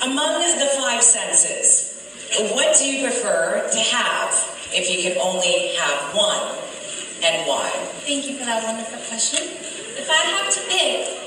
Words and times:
Among 0.00 0.40
the 0.40 0.66
five 0.78 1.02
senses, 1.02 1.92
what 2.54 2.76
do 2.78 2.84
you 2.86 3.02
prefer 3.04 3.68
to 3.68 3.78
have 3.78 4.30
if 4.72 4.88
you 4.88 5.02
could 5.02 5.18
only 5.18 5.74
have 5.74 6.14
one 6.14 6.54
and 7.24 7.48
why? 7.48 7.68
Thank 8.06 8.28
you 8.28 8.38
for 8.38 8.44
that 8.44 8.62
wonderful 8.62 8.98
question. 9.08 9.42
If 9.42 10.08
I 10.08 10.14
have 10.14 10.54
to 10.54 10.60
pick 10.70 11.18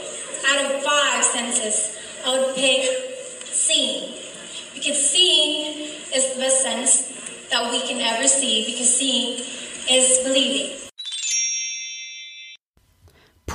out 0.48 0.72
of 0.72 0.84
five 0.84 1.24
senses, 1.24 1.98
I 2.26 2.40
would 2.40 2.56
pick 2.56 2.88
seeing. 3.52 4.14
Because 4.74 4.98
seeing 4.98 5.90
is 6.16 6.34
the 6.34 6.40
best 6.40 6.62
sense 6.62 7.12
that 7.50 7.70
we 7.72 7.82
can 7.82 8.00
ever 8.00 8.26
see, 8.26 8.66
because 8.66 8.96
seeing 8.96 9.46
is 9.90 10.20
believing. 10.24 10.81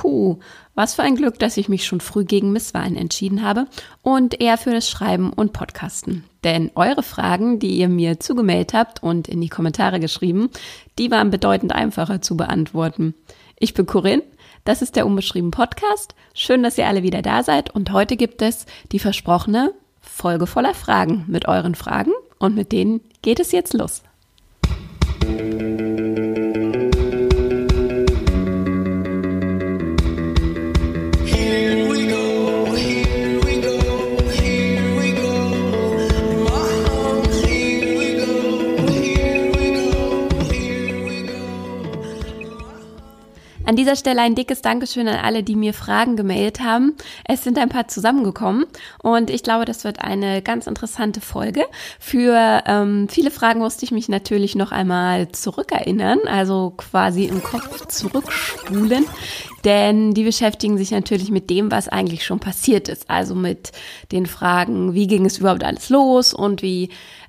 Puh, 0.07 0.37
was 0.73 0.95
für 0.95 1.03
ein 1.03 1.17
Glück, 1.17 1.37
dass 1.37 1.57
ich 1.57 1.67
mich 1.67 1.85
schon 1.85 1.99
früh 1.99 2.23
gegen 2.23 2.53
Misswahlen 2.53 2.95
entschieden 2.95 3.43
habe 3.43 3.67
und 4.03 4.39
eher 4.39 4.57
für 4.57 4.71
das 4.71 4.89
Schreiben 4.89 5.33
und 5.33 5.51
Podcasten. 5.51 6.23
Denn 6.45 6.71
eure 6.75 7.03
Fragen, 7.03 7.59
die 7.59 7.75
ihr 7.75 7.89
mir 7.89 8.17
zugemeldet 8.17 8.73
habt 8.73 9.03
und 9.03 9.27
in 9.27 9.41
die 9.41 9.49
Kommentare 9.49 9.99
geschrieben, 9.99 10.49
die 10.97 11.11
waren 11.11 11.29
bedeutend 11.29 11.73
einfacher 11.73 12.21
zu 12.21 12.37
beantworten. 12.37 13.15
Ich 13.59 13.73
bin 13.73 13.85
Corinne, 13.85 14.23
das 14.63 14.81
ist 14.81 14.95
der 14.95 15.05
Unbeschrieben 15.05 15.51
Podcast. 15.51 16.15
Schön, 16.33 16.63
dass 16.63 16.77
ihr 16.77 16.87
alle 16.87 17.03
wieder 17.03 17.21
da 17.21 17.43
seid 17.43 17.75
und 17.75 17.91
heute 17.91 18.15
gibt 18.15 18.41
es 18.41 18.65
die 18.93 18.99
versprochene 18.99 19.73
Folge 19.99 20.47
voller 20.47 20.73
Fragen 20.73 21.25
mit 21.27 21.49
euren 21.49 21.75
Fragen 21.75 22.13
und 22.39 22.55
mit 22.55 22.71
denen 22.71 23.01
geht 23.21 23.41
es 23.41 23.51
jetzt 23.51 23.73
los. 23.73 24.03
An 43.67 43.75
dieser 43.75 43.97
Stelle 43.97 44.21
ein 44.21 44.33
dickes 44.33 44.61
Dankeschön 44.61 45.09
an 45.09 45.17
alle, 45.17 45.43
die 45.43 45.57
mir 45.57 45.73
Fragen 45.73 46.15
gemeldet 46.15 46.61
haben. 46.61 46.95
Es 47.25 47.43
sind 47.43 47.57
ein 47.57 47.67
paar 47.67 47.89
zusammengekommen 47.89 48.65
und 49.03 49.29
ich 49.29 49.43
glaube, 49.43 49.65
das 49.65 49.83
wird 49.83 49.99
eine 49.99 50.41
ganz 50.41 50.67
interessante 50.67 51.19
Folge. 51.19 51.65
Für 51.99 52.63
ähm, 52.65 53.09
viele 53.09 53.29
Fragen 53.29 53.59
musste 53.59 53.83
ich 53.83 53.91
mich 53.91 54.07
natürlich 54.07 54.55
noch 54.55 54.71
einmal 54.71 55.33
zurückerinnern, 55.33 56.19
also 56.27 56.75
quasi 56.77 57.25
im 57.25 57.43
Kopf 57.43 57.87
zurückspulen, 57.87 59.03
denn 59.65 60.13
die 60.13 60.23
beschäftigen 60.23 60.77
sich 60.77 60.91
natürlich 60.91 61.29
mit 61.29 61.49
dem, 61.49 61.69
was 61.69 61.89
eigentlich 61.89 62.23
schon 62.23 62.39
passiert 62.39 62.87
ist. 62.87 63.09
Also 63.09 63.35
mit 63.35 63.73
den 64.13 64.27
Fragen, 64.27 64.93
wie 64.93 65.07
ging 65.07 65.25
es 65.25 65.39
überhaupt 65.39 65.65
alles 65.65 65.89
los 65.89 66.33
und 66.33 66.61
wie 66.61 66.87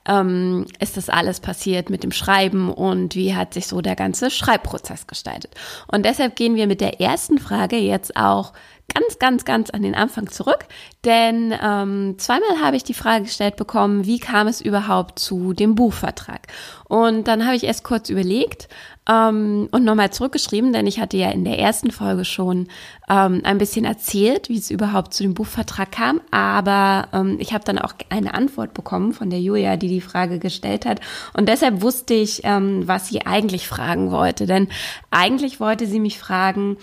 ähm, 0.09 0.67
ist 0.81 0.97
das 0.97 1.09
alles 1.09 1.41
passiert 1.41 1.91
mit 1.91 2.03
dem 2.03 2.13
Schreiben 2.13 2.73
und 2.73 3.15
wie 3.15 3.35
hat 3.35 3.55
sich 3.55 3.67
so 3.67 3.81
der 3.81 3.95
ganze 3.95 4.31
Schreibprozess 4.31 5.07
gestaltet. 5.07 5.55
Und 5.87 6.05
deshalb 6.05 6.35
gehen 6.35 6.57
wir 6.57 6.67
mit 6.67 6.81
der 6.81 7.01
ersten 7.01 7.39
Frage 7.39 7.77
jetzt 7.77 8.17
auch 8.17 8.53
ganz, 8.95 9.19
ganz, 9.19 9.45
ganz 9.45 9.71
an 9.71 9.83
den 9.83 9.95
Anfang 9.95 10.29
zurück, 10.29 10.67
denn 11.05 11.55
ähm, 11.63 12.15
zweimal 12.19 12.61
habe 12.63 12.77
ich 12.77 12.85
die 12.85 12.95
Frage 12.95 13.25
gestellt 13.25 13.57
bekommen, 13.57 14.07
wie 14.07 14.19
kam 14.19 14.47
es 14.47 14.61
überhaupt 14.61 15.19
zu 15.19 15.53
dem 15.53 15.75
Buchvertrag? 15.75 16.47
Und 16.89 17.29
dann 17.29 17.45
habe 17.45 17.55
ich 17.57 17.65
erst 17.65 17.85
kurz 17.85 18.09
überlegt 18.09 18.69
ähm, 19.09 19.69
und 19.71 19.85
nochmal 19.85 20.11
zurückgeschrieben, 20.11 20.73
denn 20.73 20.87
ich 20.87 21.01
hatte 21.01 21.17
ja 21.17 21.31
in 21.31 21.45
der 21.45 21.59
ersten 21.59 21.91
Folge 21.91 22.25
schon 22.25 22.69
ähm, 23.09 23.43
ein 23.45 23.59
bisschen 23.59 23.85
erzählt, 23.85 24.49
wie 24.49 24.59
es 24.59 24.71
überhaupt 24.71 25.13
zu 25.15 25.23
dem 25.23 25.35
Buchvertrag 25.35 25.93
kam, 25.93 26.21
aber 26.31 27.09
ähm, 27.13 27.37
ich 27.41 27.53
habe 27.53 27.65
dann 27.65 27.79
auch 27.79 27.93
eine 28.09 28.35
Antwort 28.35 28.75
bekommen 28.75 29.13
von 29.13 29.31
der 29.31 29.41
Julia, 29.41 29.77
die 29.77 29.89
die 29.89 30.01
Frage 30.01 30.39
gestellt 30.39 30.87
hat. 30.87 31.01
Und 31.35 31.49
deshalb 31.49 31.83
wusste 31.83 32.15
ich, 32.15 32.41
ähm, 32.45 32.89
was 32.89 33.09
sie 33.09 33.27
eigentlich 33.27 33.69
fragen 33.69 34.11
wollte, 34.11 34.47
denn 34.47 34.69
eigentlich 35.11 35.61
wollte 35.61 35.87
sie 35.87 36.01
mich 36.01 36.19
fragen, 36.19 36.79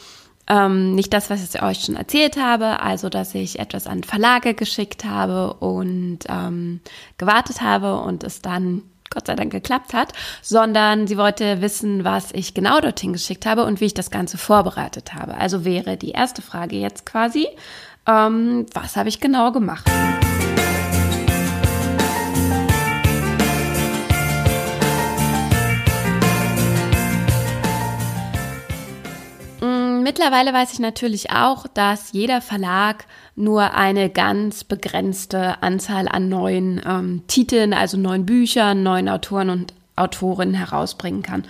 ähm, 0.48 0.96
nicht 0.96 1.14
das, 1.14 1.30
was 1.30 1.44
ich 1.44 1.62
euch 1.62 1.84
schon 1.86 1.96
erzählt 1.96 2.38
habe, 2.38 2.80
also 2.82 3.10
dass 3.10 3.34
ich 3.36 3.60
etwas 3.60 3.88
an 3.88 4.04
Verlage 4.04 4.54
geschickt 4.54 5.06
habe 5.06 5.54
und 5.56 6.20
ähm, 6.30 6.82
gewartet 7.18 7.62
habe 7.62 8.00
und 8.00 8.24
es 8.24 8.42
dann 8.42 8.84
Gott 9.10 9.28
sei 9.28 9.36
Dank 9.36 9.52
geklappt 9.52 9.94
hat, 9.94 10.14
sondern 10.42 11.08
sie 11.08 11.18
wollte 11.18 11.62
wissen, 11.62 12.04
was 12.04 12.32
ich 12.34 12.54
genau 12.54 12.80
dorthin 12.82 13.14
geschickt 13.14 13.46
habe 13.46 13.64
und 13.64 13.80
wie 13.80 13.86
ich 13.86 13.94
das 13.94 14.12
Ganze 14.12 14.38
vorbereitet 14.38 15.14
habe. 15.14 15.38
Also 15.38 15.64
wäre 15.64 15.96
die 15.96 16.12
erste 16.12 16.42
Frage 16.42 16.76
jetzt 16.76 17.06
quasi, 17.06 17.48
ähm, 18.08 18.66
was 18.74 18.96
habe 18.96 19.10
ich 19.10 19.20
genau 19.20 19.52
gemacht? 19.52 19.90
Mittlerweile 30.06 30.54
weiß 30.54 30.72
ich 30.72 30.80
natürlich 30.80 31.32
auch, 31.32 31.66
dass 31.66 32.12
jeder 32.12 32.40
Verlag 32.40 33.08
nur 33.36 33.74
eine 33.74 34.12
ganz 34.12 34.64
begrenzte 34.64 35.64
Anzahl 35.64 36.08
an 36.08 36.30
neuen 36.30 36.80
ähm, 36.86 37.24
Titeln, 37.26 37.74
also 37.74 37.98
neuen 37.98 38.24
Büchern, 38.24 38.84
neuen 38.84 39.10
Autoren 39.10 39.50
und 39.50 39.74
Autorinnen 39.96 40.54
herausbringen 40.54 41.24
kann. 41.24 41.44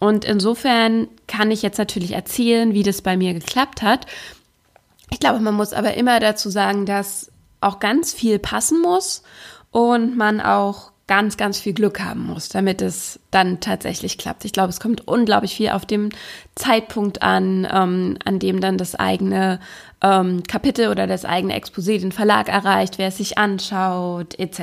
Und 0.00 0.24
insofern 0.24 1.08
kann 1.26 1.50
ich 1.50 1.60
jetzt 1.60 1.76
natürlich 1.76 2.12
erzählen, 2.12 2.72
wie 2.72 2.82
das 2.82 3.02
bei 3.02 3.18
mir 3.18 3.34
geklappt 3.34 3.82
hat. 3.82 4.06
Ich 5.10 5.20
glaube, 5.20 5.40
man 5.40 5.54
muss 5.54 5.74
aber 5.74 5.92
immer 5.92 6.20
dazu 6.20 6.48
sagen, 6.48 6.86
dass 6.86 7.30
auch 7.60 7.80
ganz 7.80 8.14
viel 8.14 8.38
passen 8.38 8.80
muss 8.80 9.22
und 9.72 10.16
man 10.16 10.40
auch 10.40 10.90
ganz, 11.10 11.36
ganz 11.36 11.58
viel 11.58 11.72
Glück 11.72 11.98
haben 11.98 12.24
muss, 12.24 12.50
damit 12.50 12.80
es 12.80 13.18
dann 13.32 13.58
tatsächlich 13.58 14.16
klappt. 14.16 14.44
Ich 14.44 14.52
glaube, 14.52 14.68
es 14.68 14.78
kommt 14.78 15.08
unglaublich 15.08 15.56
viel 15.56 15.70
auf 15.70 15.84
dem 15.84 16.10
Zeitpunkt 16.54 17.20
an, 17.20 17.66
ähm, 17.68 18.16
an 18.24 18.38
dem 18.38 18.60
dann 18.60 18.78
das 18.78 18.94
eigene 18.94 19.58
ähm, 20.02 20.44
Kapitel 20.44 20.86
oder 20.86 21.08
das 21.08 21.24
eigene 21.24 21.60
Exposé 21.60 21.98
den 21.98 22.12
Verlag 22.12 22.48
erreicht, 22.48 22.98
wer 22.98 23.08
es 23.08 23.16
sich 23.16 23.38
anschaut, 23.38 24.38
etc. 24.38 24.60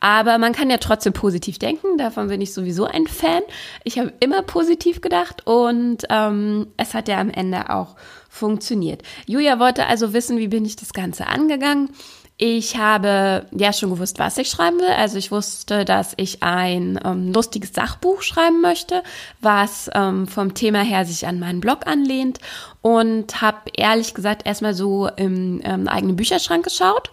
Aber 0.00 0.36
man 0.36 0.52
kann 0.52 0.68
ja 0.68 0.76
trotzdem 0.76 1.14
positiv 1.14 1.58
denken, 1.58 1.96
davon 1.96 2.28
bin 2.28 2.42
ich 2.42 2.52
sowieso 2.52 2.84
ein 2.84 3.06
Fan. 3.06 3.42
Ich 3.84 3.98
habe 3.98 4.12
immer 4.20 4.42
positiv 4.42 5.00
gedacht 5.00 5.46
und 5.46 6.04
ähm, 6.10 6.66
es 6.76 6.92
hat 6.92 7.08
ja 7.08 7.18
am 7.18 7.30
Ende 7.30 7.70
auch 7.70 7.96
funktioniert. 8.28 9.00
Julia 9.24 9.58
wollte 9.58 9.86
also 9.86 10.12
wissen, 10.12 10.36
wie 10.36 10.48
bin 10.48 10.66
ich 10.66 10.76
das 10.76 10.92
Ganze 10.92 11.26
angegangen. 11.26 11.88
Ich 12.36 12.76
habe 12.76 13.46
ja 13.52 13.72
schon 13.72 13.90
gewusst, 13.90 14.18
was 14.18 14.38
ich 14.38 14.48
schreiben 14.48 14.80
will. 14.80 14.88
Also 14.88 15.18
ich 15.18 15.30
wusste, 15.30 15.84
dass 15.84 16.14
ich 16.16 16.42
ein 16.42 16.98
ähm, 17.04 17.32
lustiges 17.32 17.72
Sachbuch 17.72 18.22
schreiben 18.22 18.60
möchte, 18.60 19.04
was 19.40 19.88
ähm, 19.94 20.26
vom 20.26 20.52
Thema 20.54 20.82
her 20.82 21.04
sich 21.04 21.28
an 21.28 21.38
meinen 21.38 21.60
Blog 21.60 21.86
anlehnt 21.86 22.40
und 22.82 23.40
habe 23.40 23.70
ehrlich 23.74 24.14
gesagt 24.14 24.46
erstmal 24.46 24.74
so 24.74 25.08
im 25.14 25.60
ähm, 25.62 25.86
eigenen 25.86 26.16
Bücherschrank 26.16 26.64
geschaut. 26.64 27.10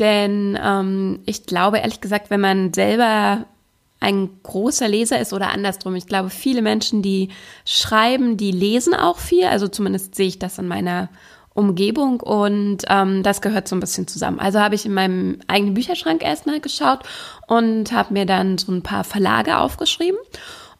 Denn 0.00 0.58
ähm, 0.60 1.20
ich 1.26 1.46
glaube 1.46 1.78
ehrlich 1.78 2.00
gesagt, 2.00 2.30
wenn 2.30 2.40
man 2.40 2.74
selber 2.74 3.44
ein 4.00 4.30
großer 4.42 4.88
Leser 4.88 5.20
ist 5.20 5.32
oder 5.32 5.50
andersrum. 5.50 5.94
Ich 5.94 6.06
glaube, 6.06 6.30
viele 6.30 6.60
Menschen, 6.60 7.02
die 7.02 7.30
schreiben, 7.64 8.36
die 8.36 8.50
lesen 8.50 8.94
auch 8.94 9.18
viel. 9.18 9.44
Also 9.46 9.68
zumindest 9.68 10.14
sehe 10.14 10.26
ich 10.26 10.38
das 10.38 10.58
in 10.58 10.68
meiner 10.68 11.08
Umgebung 11.56 12.20
und 12.20 12.78
ähm, 12.88 13.22
das 13.22 13.40
gehört 13.40 13.66
so 13.66 13.74
ein 13.76 13.80
bisschen 13.80 14.06
zusammen. 14.06 14.38
Also 14.38 14.60
habe 14.60 14.74
ich 14.74 14.86
in 14.86 14.94
meinem 14.94 15.38
eigenen 15.48 15.74
Bücherschrank 15.74 16.22
erstmal 16.22 16.60
geschaut 16.60 17.00
und 17.46 17.92
habe 17.92 18.12
mir 18.12 18.26
dann 18.26 18.58
so 18.58 18.72
ein 18.72 18.82
paar 18.82 19.04
Verlage 19.04 19.58
aufgeschrieben 19.58 20.18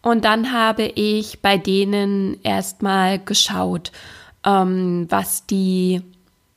und 0.03 0.25
dann 0.25 0.53
habe 0.53 0.84
ich 0.84 1.41
bei 1.41 1.59
denen 1.59 2.38
erstmal 2.42 3.19
geschaut, 3.19 3.91
ähm, 4.44 5.06
was 5.09 5.47
die 5.47 6.03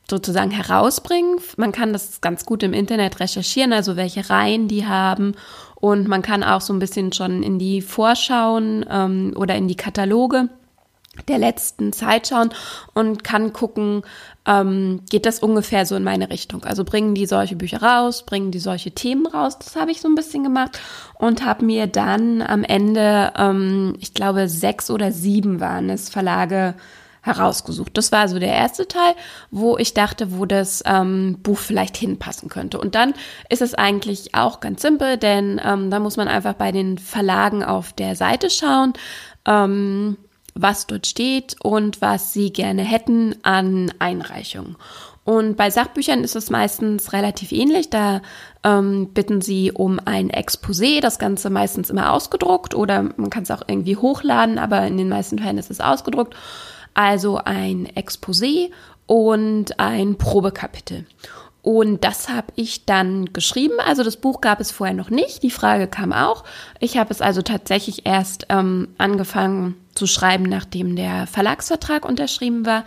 sozusagen 0.08 0.50
herausbringen. 0.50 1.38
Man 1.56 1.72
kann 1.72 1.92
das 1.92 2.20
ganz 2.20 2.44
gut 2.44 2.62
im 2.62 2.72
Internet 2.72 3.20
recherchieren, 3.20 3.72
also 3.72 3.96
welche 3.96 4.28
Reihen 4.28 4.68
die 4.68 4.86
haben 4.86 5.34
und 5.76 6.08
man 6.08 6.22
kann 6.22 6.44
auch 6.44 6.60
so 6.60 6.72
ein 6.72 6.78
bisschen 6.78 7.12
schon 7.12 7.42
in 7.42 7.58
die 7.58 7.80
Vorschauen 7.80 8.84
ähm, 8.88 9.32
oder 9.34 9.56
in 9.56 9.66
die 9.66 9.76
Kataloge 9.76 10.48
der 11.28 11.38
letzten 11.38 11.92
Zeit 11.92 12.28
schauen 12.28 12.50
und 12.94 13.24
kann 13.24 13.52
gucken, 13.52 14.02
ähm, 14.46 15.02
geht 15.10 15.26
das 15.26 15.40
ungefähr 15.40 15.86
so 15.86 15.96
in 15.96 16.04
meine 16.04 16.30
Richtung. 16.30 16.64
Also 16.64 16.84
bringen 16.84 17.14
die 17.14 17.26
solche 17.26 17.56
Bücher 17.56 17.82
raus, 17.82 18.24
bringen 18.24 18.50
die 18.50 18.58
solche 18.58 18.92
Themen 18.92 19.26
raus. 19.26 19.58
Das 19.58 19.76
habe 19.76 19.90
ich 19.90 20.00
so 20.00 20.08
ein 20.08 20.14
bisschen 20.14 20.44
gemacht 20.44 20.78
und 21.18 21.44
habe 21.44 21.64
mir 21.64 21.86
dann 21.86 22.42
am 22.42 22.64
Ende, 22.64 23.32
ähm, 23.36 23.94
ich 24.00 24.14
glaube 24.14 24.48
sechs 24.48 24.90
oder 24.90 25.12
sieben 25.12 25.60
waren 25.60 25.90
es, 25.90 26.08
Verlage 26.08 26.74
herausgesucht. 27.22 27.96
Das 27.96 28.12
war 28.12 28.28
so 28.28 28.38
der 28.38 28.54
erste 28.54 28.88
Teil, 28.88 29.14
wo 29.50 29.76
ich 29.76 29.94
dachte, 29.94 30.38
wo 30.38 30.46
das 30.46 30.82
ähm, 30.86 31.38
Buch 31.42 31.58
vielleicht 31.58 31.96
hinpassen 31.96 32.48
könnte. 32.48 32.78
Und 32.80 32.94
dann 32.94 33.14
ist 33.48 33.62
es 33.62 33.74
eigentlich 33.74 34.34
auch 34.34 34.60
ganz 34.60 34.82
simpel, 34.82 35.16
denn 35.16 35.60
ähm, 35.64 35.90
da 35.90 35.98
muss 35.98 36.16
man 36.16 36.28
einfach 36.28 36.54
bei 36.54 36.72
den 36.72 36.98
Verlagen 36.98 37.62
auf 37.62 37.92
der 37.92 38.16
Seite 38.16 38.48
schauen. 38.50 38.94
Ähm, 39.46 40.16
was 40.54 40.86
dort 40.86 41.06
steht 41.06 41.56
und 41.62 42.00
was 42.00 42.32
sie 42.32 42.52
gerne 42.52 42.82
hätten 42.82 43.34
an 43.42 43.92
Einreichungen. 43.98 44.76
Und 45.24 45.56
bei 45.56 45.70
Sachbüchern 45.70 46.24
ist 46.24 46.34
es 46.34 46.50
meistens 46.50 47.12
relativ 47.12 47.52
ähnlich. 47.52 47.90
Da 47.90 48.22
ähm, 48.64 49.10
bitten 49.12 49.40
sie 49.40 49.70
um 49.70 50.00
ein 50.04 50.30
Exposé, 50.30 51.00
das 51.00 51.18
Ganze 51.18 51.50
meistens 51.50 51.90
immer 51.90 52.12
ausgedruckt 52.12 52.74
oder 52.74 53.02
man 53.16 53.30
kann 53.30 53.44
es 53.44 53.50
auch 53.50 53.62
irgendwie 53.66 53.96
hochladen, 53.96 54.58
aber 54.58 54.86
in 54.86 54.96
den 54.96 55.08
meisten 55.08 55.38
Fällen 55.38 55.58
ist 55.58 55.70
es 55.70 55.80
ausgedruckt. 55.80 56.34
Also 56.94 57.36
ein 57.36 57.86
Exposé 57.94 58.70
und 59.06 59.78
ein 59.78 60.16
Probekapitel. 60.16 61.06
Und 61.62 62.04
das 62.04 62.28
habe 62.30 62.48
ich 62.56 62.86
dann 62.86 63.32
geschrieben. 63.32 63.74
Also 63.84 64.02
das 64.02 64.16
Buch 64.16 64.40
gab 64.40 64.60
es 64.60 64.70
vorher 64.70 64.94
noch 64.94 65.10
nicht. 65.10 65.42
Die 65.42 65.50
Frage 65.50 65.86
kam 65.86 66.12
auch. 66.12 66.44
Ich 66.78 66.96
habe 66.96 67.10
es 67.10 67.20
also 67.20 67.42
tatsächlich 67.42 68.06
erst 68.06 68.46
ähm, 68.48 68.88
angefangen 68.96 69.74
zu 69.94 70.06
schreiben, 70.06 70.44
nachdem 70.44 70.96
der 70.96 71.26
Verlagsvertrag 71.26 72.06
unterschrieben 72.06 72.64
war 72.64 72.84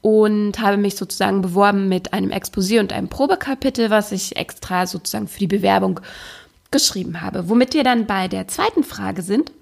und 0.00 0.58
habe 0.60 0.76
mich 0.76 0.96
sozusagen 0.96 1.42
beworben 1.42 1.88
mit 1.88 2.12
einem 2.12 2.30
Exposé 2.30 2.80
und 2.80 2.92
einem 2.92 3.08
Probekapitel, 3.08 3.90
was 3.90 4.12
ich 4.12 4.36
extra 4.36 4.86
sozusagen 4.86 5.28
für 5.28 5.38
die 5.38 5.46
Bewerbung 5.46 6.00
geschrieben 6.70 7.20
habe. 7.20 7.48
Womit 7.48 7.74
wir 7.74 7.84
dann 7.84 8.06
bei 8.06 8.28
der 8.28 8.48
zweiten 8.48 8.84
Frage 8.84 9.22
sind, 9.22 9.52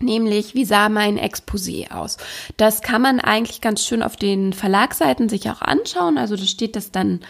nämlich 0.00 0.54
wie 0.54 0.64
sah 0.64 0.88
mein 0.88 1.18
Exposé 1.18 1.90
aus? 1.90 2.16
Das 2.56 2.82
kann 2.82 3.02
man 3.02 3.20
eigentlich 3.20 3.60
ganz 3.60 3.84
schön 3.84 4.02
auf 4.02 4.16
den 4.16 4.52
Verlagsseiten 4.52 5.28
sich 5.28 5.50
auch 5.50 5.62
anschauen. 5.62 6.18
Also 6.18 6.36
da 6.36 6.44
steht 6.44 6.76
das 6.76 6.90
dann 6.90 7.20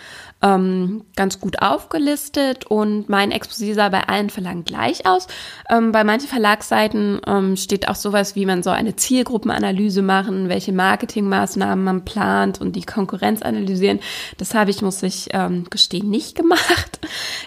ähm, 0.44 1.05
ganz 1.16 1.40
gut 1.40 1.62
aufgelistet 1.62 2.66
und 2.66 3.08
mein 3.08 3.32
Exposé 3.32 3.75
sah 3.75 3.88
bei 3.88 4.02
allen 4.08 4.28
Verlagen 4.28 4.64
gleich 4.64 5.06
aus. 5.06 5.26
Ähm, 5.70 5.90
bei 5.90 6.05
manchen 6.05 6.28
Verlagsseiten 6.28 7.20
ähm, 7.26 7.56
steht 7.56 7.88
auch 7.88 7.94
sowas 7.94 8.37
wie 8.37 8.44
man 8.44 8.62
soll 8.62 8.75
eine 8.75 8.94
Zielgruppenanalyse 8.94 10.02
machen, 10.02 10.50
welche 10.50 10.72
Marketingmaßnahmen 10.72 11.82
man 11.82 12.05
plant 12.05 12.60
und 12.60 12.76
die 12.76 12.82
Konkurrenz 12.82 13.40
analysieren. 13.40 14.00
Das 14.37 14.55
habe 14.55 14.70
ich, 14.70 14.82
muss 14.82 15.02
ich 15.02 15.28
ähm, 15.32 15.64
gestehen, 15.70 16.10
nicht 16.10 16.34
gemacht. 16.37 17.00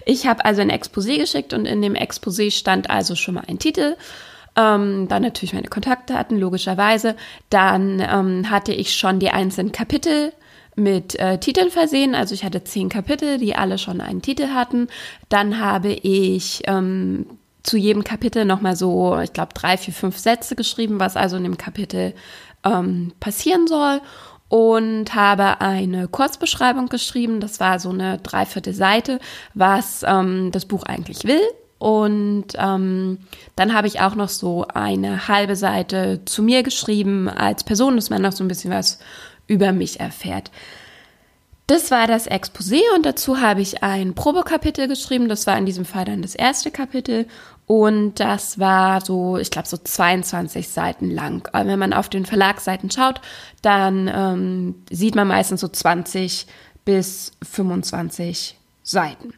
Ich 0.05 0.25
habe 0.25 0.43
also 0.43 0.61
ein 0.61 0.71
Exposé 0.71 1.19
geschickt 1.19 1.53
und 1.53 1.65
in 1.65 1.81
dem 1.81 1.93
Exposé 1.93 2.51
stand 2.51 2.89
also 2.89 3.15
schon 3.15 3.35
mal 3.35 3.43
ein 3.47 3.59
Titel. 3.59 3.95
Ähm, 4.57 5.07
dann 5.07 5.21
natürlich 5.21 5.53
meine 5.53 5.67
Kontaktdaten, 5.67 6.37
logischerweise. 6.37 7.15
Dann 7.49 7.99
ähm, 7.99 8.49
hatte 8.49 8.73
ich 8.73 8.95
schon 8.95 9.19
die 9.19 9.29
einzelnen 9.29 9.71
Kapitel 9.71 10.33
mit 10.75 11.17
äh, 11.19 11.39
Titeln 11.39 11.69
versehen. 11.69 12.15
Also 12.15 12.33
ich 12.33 12.43
hatte 12.43 12.63
zehn 12.63 12.89
Kapitel, 12.89 13.37
die 13.37 13.55
alle 13.55 13.77
schon 13.77 14.01
einen 14.01 14.21
Titel 14.21 14.47
hatten. 14.49 14.87
Dann 15.29 15.59
habe 15.59 15.89
ich 15.91 16.63
ähm, 16.65 17.27
zu 17.61 17.77
jedem 17.77 18.03
Kapitel 18.03 18.45
nochmal 18.45 18.75
so, 18.75 19.19
ich 19.19 19.33
glaube, 19.33 19.53
drei, 19.53 19.77
vier, 19.77 19.93
fünf 19.93 20.17
Sätze 20.17 20.55
geschrieben, 20.55 20.99
was 20.99 21.15
also 21.15 21.37
in 21.37 21.43
dem 21.43 21.57
Kapitel 21.57 22.13
ähm, 22.63 23.13
passieren 23.19 23.67
soll. 23.67 24.01
Und 24.49 25.13
habe 25.13 25.59
eine 25.59 26.07
Kurzbeschreibung 26.07 26.87
geschrieben. 26.87 27.41
Das 27.41 27.59
war 27.59 27.79
so 27.79 27.89
eine 27.89 28.17
dreiviertel 28.19 28.73
Seite, 28.73 29.19
was 29.53 30.03
ähm, 30.07 30.51
das 30.53 30.65
Buch 30.65 30.83
eigentlich 30.83 31.25
will. 31.25 31.41
Und 31.79 32.47
ähm, 32.55 33.19
dann 33.55 33.73
habe 33.73 33.87
ich 33.87 34.01
auch 34.01 34.15
noch 34.15 34.29
so 34.29 34.65
eine 34.73 35.27
halbe 35.27 35.55
Seite 35.55 36.21
zu 36.25 36.41
mir 36.41 36.63
geschrieben 36.63 37.29
als 37.29 37.63
Person, 37.63 37.95
dass 37.95 38.09
man 38.09 38.21
noch 38.21 38.31
so 38.31 38.43
ein 38.43 38.47
bisschen 38.47 38.71
was 38.71 38.99
über 39.47 39.71
mich 39.71 39.99
erfährt. 39.99 40.51
Das 41.67 41.91
war 41.91 42.07
das 42.07 42.29
Exposé 42.29 42.79
und 42.95 43.05
dazu 43.05 43.41
habe 43.41 43.61
ich 43.61 43.83
ein 43.83 44.15
Probekapitel 44.15 44.87
geschrieben. 44.87 45.27
Das 45.27 45.45
war 45.47 45.57
in 45.57 45.65
diesem 45.65 45.83
Fall 45.83 46.05
dann 46.05 46.21
das 46.21 46.33
erste 46.33 46.71
Kapitel 46.71 47.27
und 47.65 48.21
das 48.21 48.57
war 48.57 49.01
so, 49.01 49.37
ich 49.37 49.51
glaube, 49.51 49.67
so 49.67 49.75
22 49.75 50.69
Seiten 50.69 51.11
lang. 51.11 51.49
Aber 51.51 51.67
wenn 51.67 51.77
man 51.77 51.91
auf 51.91 52.07
den 52.07 52.25
Verlagsseiten 52.25 52.89
schaut, 52.89 53.19
dann 53.61 54.09
ähm, 54.11 54.75
sieht 54.89 55.15
man 55.15 55.27
meistens 55.27 55.59
so 55.59 55.67
20 55.67 56.47
bis 56.85 57.33
25 57.43 58.57
Seiten. 58.83 59.33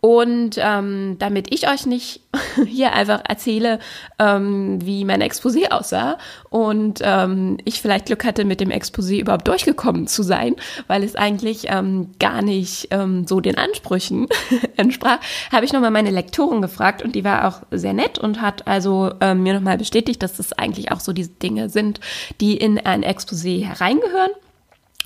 Und 0.00 0.52
ähm, 0.56 1.16
damit 1.18 1.52
ich 1.52 1.68
euch 1.68 1.84
nicht 1.84 2.22
hier 2.66 2.92
einfach 2.92 3.22
erzähle, 3.28 3.78
ähm, 4.18 4.78
wie 4.82 5.04
mein 5.04 5.22
Exposé 5.22 5.70
aussah 5.70 6.16
und 6.48 7.00
ähm, 7.02 7.58
ich 7.64 7.82
vielleicht 7.82 8.06
Glück 8.06 8.24
hatte, 8.24 8.44
mit 8.44 8.60
dem 8.60 8.70
Exposé 8.70 9.20
überhaupt 9.20 9.46
durchgekommen 9.46 10.06
zu 10.06 10.22
sein, 10.22 10.56
weil 10.86 11.02
es 11.02 11.16
eigentlich 11.16 11.66
ähm, 11.68 12.12
gar 12.18 12.40
nicht 12.40 12.88
ähm, 12.92 13.26
so 13.26 13.40
den 13.40 13.58
Ansprüchen 13.58 14.28
entsprach, 14.76 15.18
habe 15.52 15.66
ich 15.66 15.72
nochmal 15.72 15.90
meine 15.90 16.10
Lektorin 16.10 16.62
gefragt 16.62 17.02
und 17.02 17.14
die 17.14 17.24
war 17.24 17.46
auch 17.46 17.62
sehr 17.70 17.92
nett 17.92 18.18
und 18.18 18.40
hat 18.40 18.66
also 18.66 19.12
ähm, 19.20 19.42
mir 19.42 19.54
nochmal 19.54 19.76
bestätigt, 19.76 20.22
dass 20.22 20.36
das 20.36 20.54
eigentlich 20.54 20.92
auch 20.92 21.00
so 21.00 21.12
diese 21.12 21.30
Dinge 21.30 21.68
sind, 21.68 22.00
die 22.40 22.56
in 22.56 22.78
ein 22.78 23.04
Exposé 23.04 23.64
hereingehören 23.66 24.30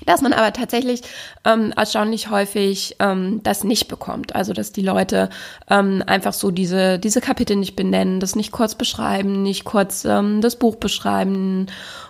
dass 0.05 0.21
man 0.21 0.33
aber 0.33 0.51
tatsächlich 0.51 1.01
ähm, 1.45 1.73
erstaunlich 1.75 2.29
häufig 2.29 2.97
ähm, 2.99 3.41
das 3.43 3.63
nicht 3.63 3.87
bekommt. 3.87 4.35
Also 4.35 4.51
dass 4.51 4.73
die 4.73 4.81
Leute 4.81 5.29
ähm, 5.69 6.03
einfach 6.05 6.33
so 6.33 6.51
diese, 6.51 6.99
diese 6.99 7.21
Kapitel 7.21 7.55
nicht 7.55 7.75
benennen, 7.75 8.19
das 8.19 8.35
nicht 8.35 8.51
kurz 8.51 8.75
beschreiben, 8.75 9.41
nicht 9.41 9.63
kurz 9.63 10.03
ähm, 10.03 10.41
das 10.41 10.57
Buch 10.57 10.75
beschreiben. 10.75 11.67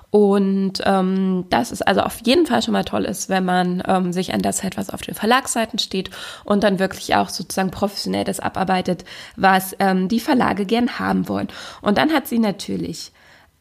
Und 0.09 0.81
ähm, 0.85 1.45
dass 1.49 1.71
es 1.71 1.81
also 1.81 2.01
auf 2.01 2.19
jeden 2.25 2.45
Fall 2.45 2.61
schon 2.61 2.71
mal 2.71 2.85
toll 2.85 3.03
ist, 3.03 3.27
wenn 3.27 3.43
man 3.43 3.83
ähm, 3.85 4.13
sich 4.13 4.33
an 4.33 4.41
das 4.41 4.63
hält, 4.63 4.77
was 4.77 4.89
auf 4.89 5.01
den 5.01 5.13
Verlagsseiten 5.13 5.77
steht 5.77 6.09
und 6.45 6.63
dann 6.63 6.79
wirklich 6.79 7.15
auch 7.15 7.27
sozusagen 7.29 7.69
professionell 7.69 8.23
das 8.23 8.39
abarbeitet, 8.39 9.03
was 9.35 9.75
ähm, 9.79 10.07
die 10.07 10.21
Verlage 10.21 10.65
gern 10.65 10.99
haben 10.99 11.27
wollen. 11.27 11.49
Und 11.81 11.97
dann 11.97 12.13
hat 12.13 12.27
sie 12.27 12.39
natürlich 12.39 13.11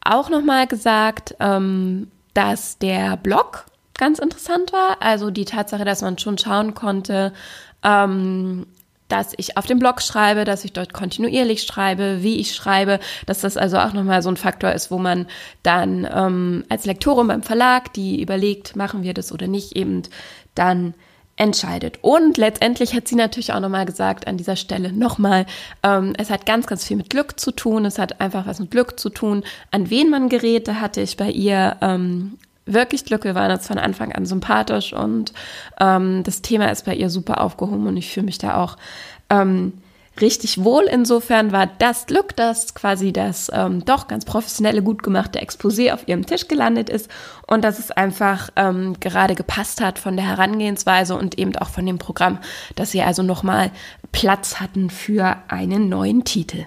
auch 0.01 0.29
nochmal 0.29 0.65
gesagt, 0.65 1.35
ähm, 1.41 2.09
dass 2.33 2.77
der 2.77 3.17
Blog 3.17 3.65
ganz 3.97 4.19
interessant 4.19 4.73
war. 4.73 4.97
Also 5.01 5.31
die 5.31 5.45
Tatsache, 5.45 5.85
dass 5.85 6.01
man 6.01 6.17
schon 6.17 6.37
schauen 6.37 6.73
konnte, 6.73 7.33
ähm, 7.83 8.65
dass 9.07 9.33
ich 9.37 9.57
auf 9.57 9.65
dem 9.65 9.79
Blog 9.79 10.01
schreibe, 10.01 10.45
dass 10.45 10.65
ich 10.65 10.73
dort 10.73 10.93
kontinuierlich 10.93 11.63
schreibe, 11.63 12.23
wie 12.23 12.37
ich 12.37 12.55
schreibe, 12.55 12.99
dass 13.25 13.41
das 13.41 13.55
also 13.57 13.77
auch 13.77 13.93
nochmal 13.93 14.21
so 14.21 14.29
ein 14.29 14.37
Faktor 14.37 14.71
ist, 14.71 14.89
wo 14.89 14.97
man 14.97 15.27
dann 15.63 16.07
ähm, 16.11 16.63
als 16.69 16.85
Lektorin 16.85 17.27
beim 17.27 17.43
Verlag, 17.43 17.93
die 17.93 18.21
überlegt, 18.21 18.75
machen 18.75 19.03
wir 19.03 19.13
das 19.13 19.31
oder 19.31 19.47
nicht, 19.47 19.75
eben 19.75 20.03
dann 20.55 20.95
entscheidet. 21.37 21.99
Und 22.01 22.37
letztendlich 22.37 22.93
hat 22.93 23.07
sie 23.07 23.15
natürlich 23.15 23.53
auch 23.53 23.59
nochmal 23.59 23.85
gesagt 23.85 24.25
an 24.25 24.37
dieser 24.37 24.55
Stelle 24.55 24.93
nochmal, 24.93 25.45
ähm, 25.83 26.13
es 26.17 26.29
hat 26.29 26.45
ganz, 26.45 26.65
ganz 26.65 26.85
viel 26.85 26.97
mit 26.97 27.09
Glück 27.09 27.39
zu 27.39 27.51
tun. 27.51 27.85
Es 27.85 27.99
hat 27.99 28.21
einfach 28.21 28.47
was 28.47 28.59
mit 28.59 28.71
Glück 28.71 28.99
zu 28.99 29.09
tun, 29.09 29.43
an 29.69 29.89
wen 29.89 30.09
man 30.09 30.29
gerät. 30.29 30.67
Da 30.67 30.75
hatte 30.75 31.01
ich 31.01 31.17
bei 31.17 31.29
ihr 31.29 31.75
ähm, 31.81 32.37
wirklich 32.65 33.05
Glück. 33.05 33.23
Wir 33.23 33.35
waren 33.35 33.51
jetzt 33.51 33.67
von 33.67 33.77
Anfang 33.77 34.11
an 34.11 34.25
sympathisch 34.25 34.93
und 34.93 35.33
ähm, 35.79 36.23
das 36.23 36.41
Thema 36.41 36.71
ist 36.71 36.85
bei 36.85 36.95
ihr 36.95 37.09
super 37.09 37.41
aufgehoben 37.41 37.87
und 37.87 37.97
ich 37.97 38.11
fühle 38.11 38.25
mich 38.25 38.37
da 38.37 38.57
auch 38.61 38.77
ähm, 39.29 39.73
richtig 40.21 40.63
wohl. 40.63 40.85
Insofern 40.85 41.51
war 41.51 41.67
das 41.67 42.05
Glück, 42.05 42.35
dass 42.35 42.73
quasi 42.73 43.11
das 43.11 43.51
ähm, 43.53 43.83
doch 43.85 44.07
ganz 44.07 44.25
professionelle, 44.25 44.81
gut 44.81 45.03
gemachte 45.03 45.39
Exposé 45.39 45.93
auf 45.93 46.07
ihrem 46.07 46.25
Tisch 46.25 46.47
gelandet 46.47 46.89
ist 46.89 47.09
und 47.47 47.63
dass 47.63 47.79
es 47.79 47.91
einfach 47.91 48.49
ähm, 48.55 48.95
gerade 48.99 49.35
gepasst 49.35 49.81
hat 49.81 49.99
von 49.99 50.15
der 50.15 50.25
Herangehensweise 50.25 51.15
und 51.15 51.37
eben 51.37 51.55
auch 51.57 51.69
von 51.69 51.85
dem 51.85 51.97
Programm, 51.97 52.39
dass 52.75 52.91
sie 52.91 53.01
also 53.01 53.23
nochmal 53.23 53.71
Platz 54.11 54.59
hatten 54.59 54.89
für 54.89 55.37
einen 55.47 55.89
neuen 55.89 56.23
Titel. 56.23 56.65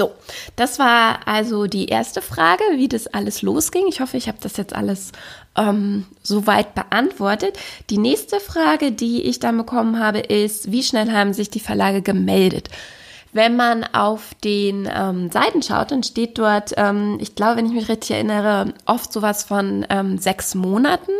So, 0.00 0.12
das 0.56 0.78
war 0.78 1.28
also 1.28 1.66
die 1.66 1.88
erste 1.88 2.22
Frage, 2.22 2.62
wie 2.76 2.88
das 2.88 3.06
alles 3.06 3.42
losging. 3.42 3.86
Ich 3.86 4.00
hoffe, 4.00 4.16
ich 4.16 4.28
habe 4.28 4.38
das 4.40 4.56
jetzt 4.56 4.74
alles 4.74 5.12
ähm, 5.58 6.06
soweit 6.22 6.74
beantwortet. 6.74 7.58
Die 7.90 7.98
nächste 7.98 8.40
Frage, 8.40 8.92
die 8.92 9.20
ich 9.20 9.40
dann 9.40 9.58
bekommen 9.58 9.98
habe, 9.98 10.20
ist, 10.20 10.72
wie 10.72 10.82
schnell 10.82 11.12
haben 11.12 11.34
sich 11.34 11.50
die 11.50 11.60
Verlage 11.60 12.00
gemeldet? 12.00 12.70
Wenn 13.34 13.56
man 13.56 13.84
auf 13.84 14.32
den 14.42 14.88
ähm, 14.90 15.30
Seiten 15.30 15.62
schaut, 15.62 15.90
dann 15.90 16.02
steht 16.02 16.38
dort, 16.38 16.72
ähm, 16.78 17.18
ich 17.20 17.34
glaube, 17.34 17.58
wenn 17.58 17.66
ich 17.66 17.72
mich 17.72 17.90
richtig 17.90 18.12
erinnere, 18.12 18.72
oft 18.86 19.12
sowas 19.12 19.44
von 19.44 19.84
ähm, 19.90 20.16
sechs 20.16 20.54
Monaten. 20.54 21.12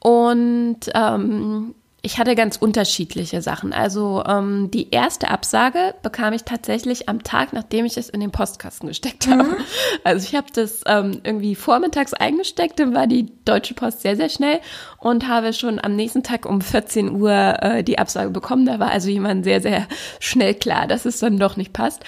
Und 0.00 0.80
ähm, 0.94 1.76
ich 2.04 2.18
hatte 2.18 2.34
ganz 2.34 2.56
unterschiedliche 2.56 3.40
Sachen. 3.40 3.72
Also 3.72 4.22
ähm, 4.26 4.70
die 4.70 4.90
erste 4.90 5.30
Absage 5.30 5.94
bekam 6.02 6.34
ich 6.34 6.44
tatsächlich 6.44 7.08
am 7.08 7.22
Tag, 7.22 7.54
nachdem 7.54 7.86
ich 7.86 7.96
es 7.96 8.10
in 8.10 8.20
den 8.20 8.30
Postkasten 8.30 8.88
gesteckt 8.88 9.26
habe. 9.26 9.44
Mhm. 9.44 9.56
Also 10.04 10.28
ich 10.28 10.34
habe 10.34 10.48
das 10.52 10.82
ähm, 10.84 11.22
irgendwie 11.24 11.54
vormittags 11.54 12.12
eingesteckt, 12.12 12.78
dann 12.78 12.94
war 12.94 13.06
die 13.06 13.32
Deutsche 13.46 13.72
Post 13.72 14.02
sehr, 14.02 14.16
sehr 14.16 14.28
schnell 14.28 14.60
und 14.98 15.28
habe 15.28 15.54
schon 15.54 15.82
am 15.82 15.96
nächsten 15.96 16.22
Tag 16.22 16.44
um 16.44 16.60
14 16.60 17.10
Uhr 17.10 17.56
äh, 17.62 17.82
die 17.82 17.98
Absage 17.98 18.30
bekommen. 18.30 18.66
Da 18.66 18.78
war 18.78 18.90
also 18.90 19.08
jemand 19.08 19.44
sehr, 19.44 19.62
sehr 19.62 19.88
schnell 20.20 20.54
klar, 20.54 20.86
dass 20.86 21.06
es 21.06 21.20
dann 21.20 21.38
doch 21.38 21.56
nicht 21.56 21.72
passt. 21.72 22.04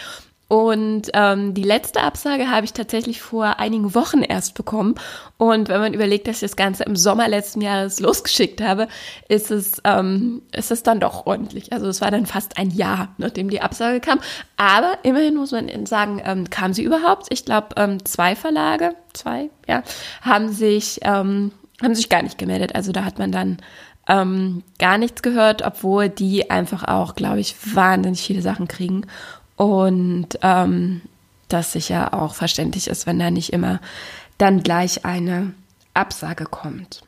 Und 0.48 1.10
ähm, 1.12 1.54
die 1.54 1.64
letzte 1.64 2.02
Absage 2.02 2.50
habe 2.50 2.64
ich 2.64 2.72
tatsächlich 2.72 3.20
vor 3.20 3.58
einigen 3.58 3.96
Wochen 3.96 4.22
erst 4.22 4.54
bekommen. 4.54 4.94
Und 5.38 5.68
wenn 5.68 5.80
man 5.80 5.92
überlegt, 5.92 6.28
dass 6.28 6.36
ich 6.36 6.42
das 6.42 6.56
Ganze 6.56 6.84
im 6.84 6.94
Sommer 6.94 7.26
letzten 7.26 7.60
Jahres 7.60 7.98
losgeschickt 7.98 8.60
habe, 8.60 8.86
ist 9.28 9.50
es, 9.50 9.80
ähm, 9.82 10.42
ist 10.52 10.70
es 10.70 10.84
dann 10.84 11.00
doch 11.00 11.26
ordentlich. 11.26 11.72
Also 11.72 11.88
es 11.88 12.00
war 12.00 12.12
dann 12.12 12.26
fast 12.26 12.58
ein 12.58 12.70
Jahr, 12.70 13.08
nachdem 13.18 13.50
die 13.50 13.60
Absage 13.60 13.98
kam. 13.98 14.20
Aber 14.56 14.98
immerhin 15.02 15.34
muss 15.34 15.50
man 15.50 15.86
sagen, 15.86 16.22
ähm, 16.24 16.48
kam 16.48 16.72
sie 16.72 16.84
überhaupt. 16.84 17.26
Ich 17.30 17.44
glaube, 17.44 17.68
ähm, 17.76 18.04
zwei 18.04 18.36
Verlage, 18.36 18.94
zwei, 19.14 19.50
ja, 19.66 19.82
haben 20.22 20.52
sich, 20.52 21.00
ähm, 21.02 21.50
haben 21.82 21.94
sich 21.96 22.08
gar 22.08 22.22
nicht 22.22 22.38
gemeldet. 22.38 22.72
Also 22.76 22.92
da 22.92 23.04
hat 23.04 23.18
man 23.18 23.32
dann 23.32 23.58
ähm, 24.08 24.62
gar 24.78 24.98
nichts 24.98 25.22
gehört, 25.22 25.62
obwohl 25.62 26.08
die 26.08 26.50
einfach 26.50 26.84
auch, 26.84 27.16
glaube 27.16 27.40
ich, 27.40 27.56
wahnsinnig 27.74 28.20
viele 28.20 28.42
Sachen 28.42 28.68
kriegen. 28.68 29.06
Und 29.56 30.38
ähm, 30.42 31.00
das 31.48 31.72
sicher 31.72 32.14
auch 32.14 32.34
verständlich 32.34 32.88
ist, 32.88 33.06
wenn 33.06 33.18
da 33.18 33.30
nicht 33.30 33.52
immer 33.52 33.80
dann 34.38 34.62
gleich 34.62 35.04
eine 35.04 35.54
Absage 35.94 36.44
kommt. 36.44 37.02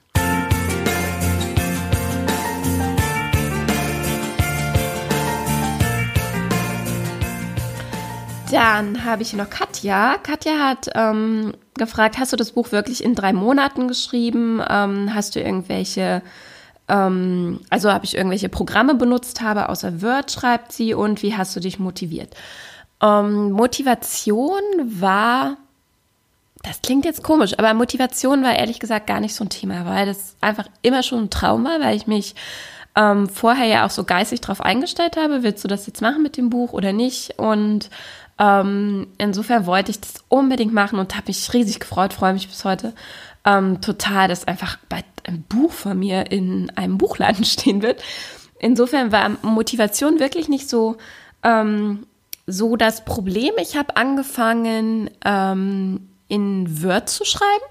Dann 8.51 9.05
habe 9.05 9.21
ich 9.23 9.35
noch 9.35 9.51
Katja. 9.51 10.17
Katja 10.23 10.59
hat 10.59 10.89
ähm, 10.95 11.53
gefragt, 11.75 12.19
hast 12.19 12.33
du 12.33 12.37
das 12.37 12.53
Buch 12.53 12.73
wirklich 12.73 13.05
in 13.05 13.15
drei 13.15 13.35
Monaten 13.35 13.89
geschrieben? 13.89 14.63
Ähm, 14.67 15.15
hast 15.15 15.37
du 15.37 15.41
irgendwelche 15.41 16.23
ähm, 16.89 17.61
also 17.71 17.93
habe 17.93 18.05
ich 18.05 18.17
irgendwelche 18.17 18.49
Programme 18.49 18.95
benutzt 18.95 19.41
habe, 19.41 19.69
außer 19.69 20.03
Word 20.03 20.31
schreibt 20.31 20.73
sie 20.73 20.95
und 20.95 21.23
wie 21.23 21.37
hast 21.37 21.55
du 21.55 21.61
dich 21.61 21.79
motiviert? 21.79 22.35
Ähm, 23.03 23.51
Motivation 23.53 24.63
war, 24.83 25.57
das 26.63 26.83
klingt 26.83 27.05
jetzt 27.05 27.23
komisch, 27.23 27.59
aber 27.59 27.73
Motivation 27.75 28.43
war 28.43 28.57
ehrlich 28.57 28.81
gesagt 28.81 29.07
gar 29.07 29.21
nicht 29.21 29.35
so 29.35 29.45
ein 29.45 29.51
Thema, 29.51 29.87
weil 29.87 30.07
das 30.07 30.37
einfach 30.41 30.67
immer 30.83 31.03
schon 31.03 31.25
ein 31.25 31.31
Traum 31.31 31.65
war, 31.65 31.81
weil 31.81 31.97
ich 31.97 32.07
mich 32.07 32.35
ähm, 32.97 33.29
vorher 33.29 33.67
ja 33.67 33.87
auch 33.87 33.91
so 33.91 34.05
geistig 34.05 34.41
drauf 34.41 34.61
eingestellt 34.61 35.17
habe, 35.17 35.43
willst 35.43 35.63
du 35.63 35.69
das 35.69 35.87
jetzt 35.87 36.03
machen 36.03 36.23
mit 36.23 36.37
dem 36.37 36.51
Buch 36.51 36.73
oder 36.73 36.93
nicht? 36.93 37.39
Und 37.39 37.91
ähm, 38.39 39.09
insofern 39.19 39.67
wollte 39.67 39.91
ich 39.91 40.01
das 40.01 40.15
unbedingt 40.29 40.73
machen 40.73 40.99
und 40.99 41.15
habe 41.15 41.27
mich 41.29 41.53
riesig 41.53 41.81
gefreut, 41.81 42.13
freue 42.13 42.33
mich 42.33 42.49
bis 42.49 42.65
heute 42.65 42.93
ähm, 43.49 43.81
total, 43.81 44.29
dass 44.29 44.47
einfach 44.47 44.77
bei 44.89 45.05
ein 45.25 45.43
Buch 45.43 45.73
von 45.73 45.99
mir 45.99 46.31
in 46.31 46.71
einem 46.77 46.99
Buchladen 46.99 47.45
stehen 47.45 47.83
wird. 47.83 48.03
Insofern 48.59 49.13
war 49.13 49.31
Motivation 49.43 50.21
wirklich 50.21 50.49
nicht 50.49 50.69
so, 50.69 50.97
ähm, 51.43 52.07
so 52.47 52.77
das 52.77 53.05
Problem. 53.05 53.53
Ich 53.59 53.77
habe 53.77 53.97
angefangen, 53.97 55.11
ähm, 55.25 56.09
in 56.29 56.83
Word 56.83 57.09
zu 57.09 57.25
schreiben 57.25 57.65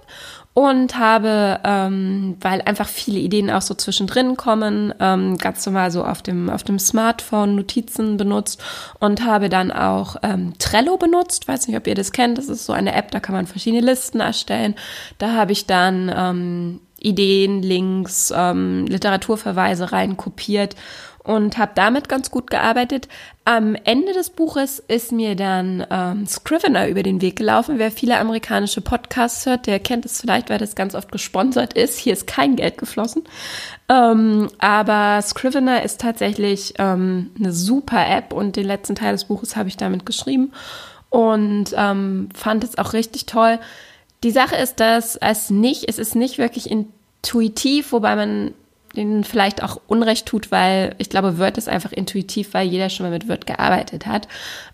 und 0.58 0.98
habe, 0.98 1.60
ähm, 1.64 2.36
weil 2.42 2.64
einfach 2.64 2.88
viele 2.88 3.20
Ideen 3.20 3.52
auch 3.52 3.62
so 3.62 3.76
zwischendrin 3.76 4.38
kommen, 4.38 4.92
ähm, 5.00 5.38
ganz 5.38 5.64
normal 5.68 5.92
so 5.92 6.04
auf 6.04 6.24
dem, 6.24 6.50
auf 6.50 6.64
dem 6.64 6.80
Smartphone 6.80 7.54
Notizen 7.54 8.18
benutzt 8.18 8.64
und 9.00 9.24
habe 9.24 9.50
dann 9.50 9.72
auch 9.72 10.16
ähm, 10.24 10.54
Trello 10.58 10.98
benutzt. 10.98 11.48
Weiß 11.48 11.68
nicht, 11.68 11.78
ob 11.78 11.86
ihr 11.86 11.94
das 11.94 12.12
kennt. 12.12 12.40
Das 12.40 12.50
ist 12.50 12.66
so 12.66 12.74
eine 12.74 12.96
App, 12.96 13.12
da 13.12 13.20
kann 13.20 13.36
man 13.36 13.46
verschiedene 13.46 13.84
Listen 13.84 14.20
erstellen. 14.20 14.74
Da 15.20 15.34
habe 15.34 15.52
ich 15.52 15.68
dann 15.68 16.12
ähm, 16.12 16.80
Ideen, 17.00 17.62
Links, 17.62 18.34
ähm, 18.36 18.88
Literaturverweise 18.88 19.92
rein 19.92 20.18
kopiert 20.18 20.76
und 21.28 21.58
habe 21.58 21.74
damit 21.76 22.10
ganz 22.10 22.32
gut 22.32 22.50
gearbeitet. 22.50 23.08
Am 23.46 23.76
Ende 23.76 24.14
des 24.14 24.32
Buches 24.32 24.80
ist 24.80 25.12
mir 25.12 25.36
dann 25.36 25.86
ähm, 25.90 26.26
Scrivener 26.26 26.88
über 26.88 27.04
den 27.04 27.22
Weg 27.22 27.36
gelaufen. 27.36 27.78
Wer 27.78 27.92
viele 27.92 28.18
amerikanische 28.18 28.82
Podcasts 28.82 29.46
hört, 29.46 29.68
der 29.68 29.80
kennt 29.80 30.06
es 30.06 30.20
vielleicht, 30.20 30.50
weil 30.50 30.58
das 30.58 30.76
ganz 30.76 30.96
oft 30.96 31.12
gesponsert 31.12 31.74
ist. 31.74 32.00
Hier 32.00 32.14
ist 32.14 32.28
kein 32.28 32.56
Geld 32.56 32.78
geflossen. 32.78 33.24
Ähm, 33.90 34.48
aber 34.58 35.22
Scrivener 35.22 35.84
ist 35.84 36.02
tatsächlich 36.02 36.74
ähm, 36.80 37.32
eine 37.40 37.54
super 37.54 38.08
App 38.08 38.34
und 38.34 38.56
den 38.56 38.66
letzten 38.66 38.96
Teil 38.96 39.12
des 39.12 39.26
Buches 39.26 39.56
habe 39.56 39.70
ich 39.70 39.78
damit 39.78 40.06
geschrieben 40.06 40.52
und 41.10 41.74
ähm, 41.76 42.30
fand 42.34 42.64
es 42.64 42.78
auch 42.78 42.94
richtig 42.94 43.28
toll 43.28 43.60
die 44.24 44.32
Sache 44.32 44.56
ist, 44.56 44.80
dass 44.80 45.16
es 45.16 45.50
nicht, 45.50 45.88
es 45.88 46.00
ist 46.00 46.16
nicht 46.16 46.38
wirklich 46.38 46.70
intuitiv, 46.70 47.92
wobei 47.92 48.16
man 48.16 48.54
denen 48.98 49.24
vielleicht 49.24 49.64
auch 49.64 49.80
Unrecht 49.88 50.26
tut, 50.26 50.52
weil 50.52 50.96
ich 50.98 51.10
glaube, 51.10 51.38
Word 51.38 51.58
ist 51.58 51.70
einfach 51.70 51.92
intuitiv, 51.92 52.54
weil 52.54 52.68
jeder 52.68 52.90
schon 52.90 53.06
mal 53.06 53.12
mit 53.12 53.30
Word 53.30 53.46
gearbeitet 53.46 54.06
hat. 54.06 54.28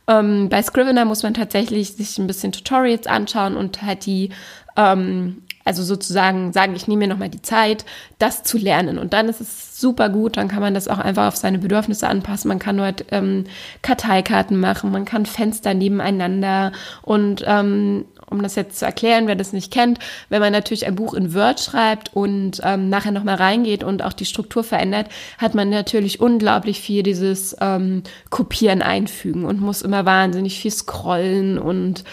Ähm, 0.08 0.50
bei 0.50 0.62
Scrivener 0.62 1.06
muss 1.06 1.24
man 1.24 1.34
tatsächlich 1.34 1.94
sich 1.94 2.18
ein 2.18 2.28
bisschen 2.28 2.52
Tutorials 2.52 3.06
anschauen 3.06 3.56
und 3.56 3.82
halt 3.84 4.06
die, 4.06 4.30
ähm, 4.76 5.44
also 5.66 5.84
sozusagen 5.84 6.52
sagen, 6.52 6.76
ich 6.76 6.88
nehme 6.88 7.02
mir 7.02 7.14
nochmal 7.14 7.30
die 7.30 7.42
Zeit, 7.42 7.86
das 8.20 8.44
zu 8.44 8.58
lernen. 8.58 8.98
Und 8.98 9.14
dann 9.14 9.30
ist 9.30 9.42
es 9.42 9.80
super 9.80 10.10
gut, 10.10 10.38
dann 10.38 10.48
kann 10.48 10.62
man 10.62 10.74
das 10.74 10.88
auch 10.88 11.00
einfach 11.00 11.28
auf 11.28 11.36
seine 11.36 11.60
Bedürfnisse 11.60 12.08
anpassen. 12.08 12.50
Man 12.50 12.60
kann 12.60 12.78
dort 12.78 13.06
ähm, 13.12 13.46
Karteikarten 13.82 14.60
machen, 14.60 14.92
man 14.92 15.06
kann 15.06 15.26
Fenster 15.26 15.74
nebeneinander 15.74 16.72
und 17.02 17.44
ähm, 17.46 18.06
um 18.34 18.44
das 18.44 18.56
jetzt 18.56 18.80
zu 18.80 18.86
erklären, 18.86 19.28
wer 19.28 19.36
das 19.36 19.54
nicht 19.54 19.72
kennt, 19.72 20.00
wenn 20.30 20.42
man 20.42 20.52
natürlich 20.52 20.86
ein 20.86 20.96
Buch 20.96 21.14
in 21.14 21.34
Word 21.34 21.60
schreibt 21.60 22.14
und 22.14 22.60
ähm, 22.64 22.90
nachher 22.90 23.12
nochmal 23.12 23.36
reingeht 23.36 23.84
und 23.84 24.04
auch 24.04 24.14
die 24.14 24.26
Struktur 24.26 24.64
verändert, 24.64 25.08
hat 25.38 25.56
man 25.56 25.70
natürlich 25.70 26.20
unglaublich 26.20 26.82
viel 26.82 27.04
dieses 27.04 27.56
ähm, 27.62 28.04
Kopieren 28.30 28.82
einfügen 28.82 29.46
und 29.46 29.62
muss 29.62 29.82
immer 29.82 30.06
wahnsinnig 30.06 30.60
viel 30.60 30.72
scrollen 30.72 31.58
und 31.58 32.04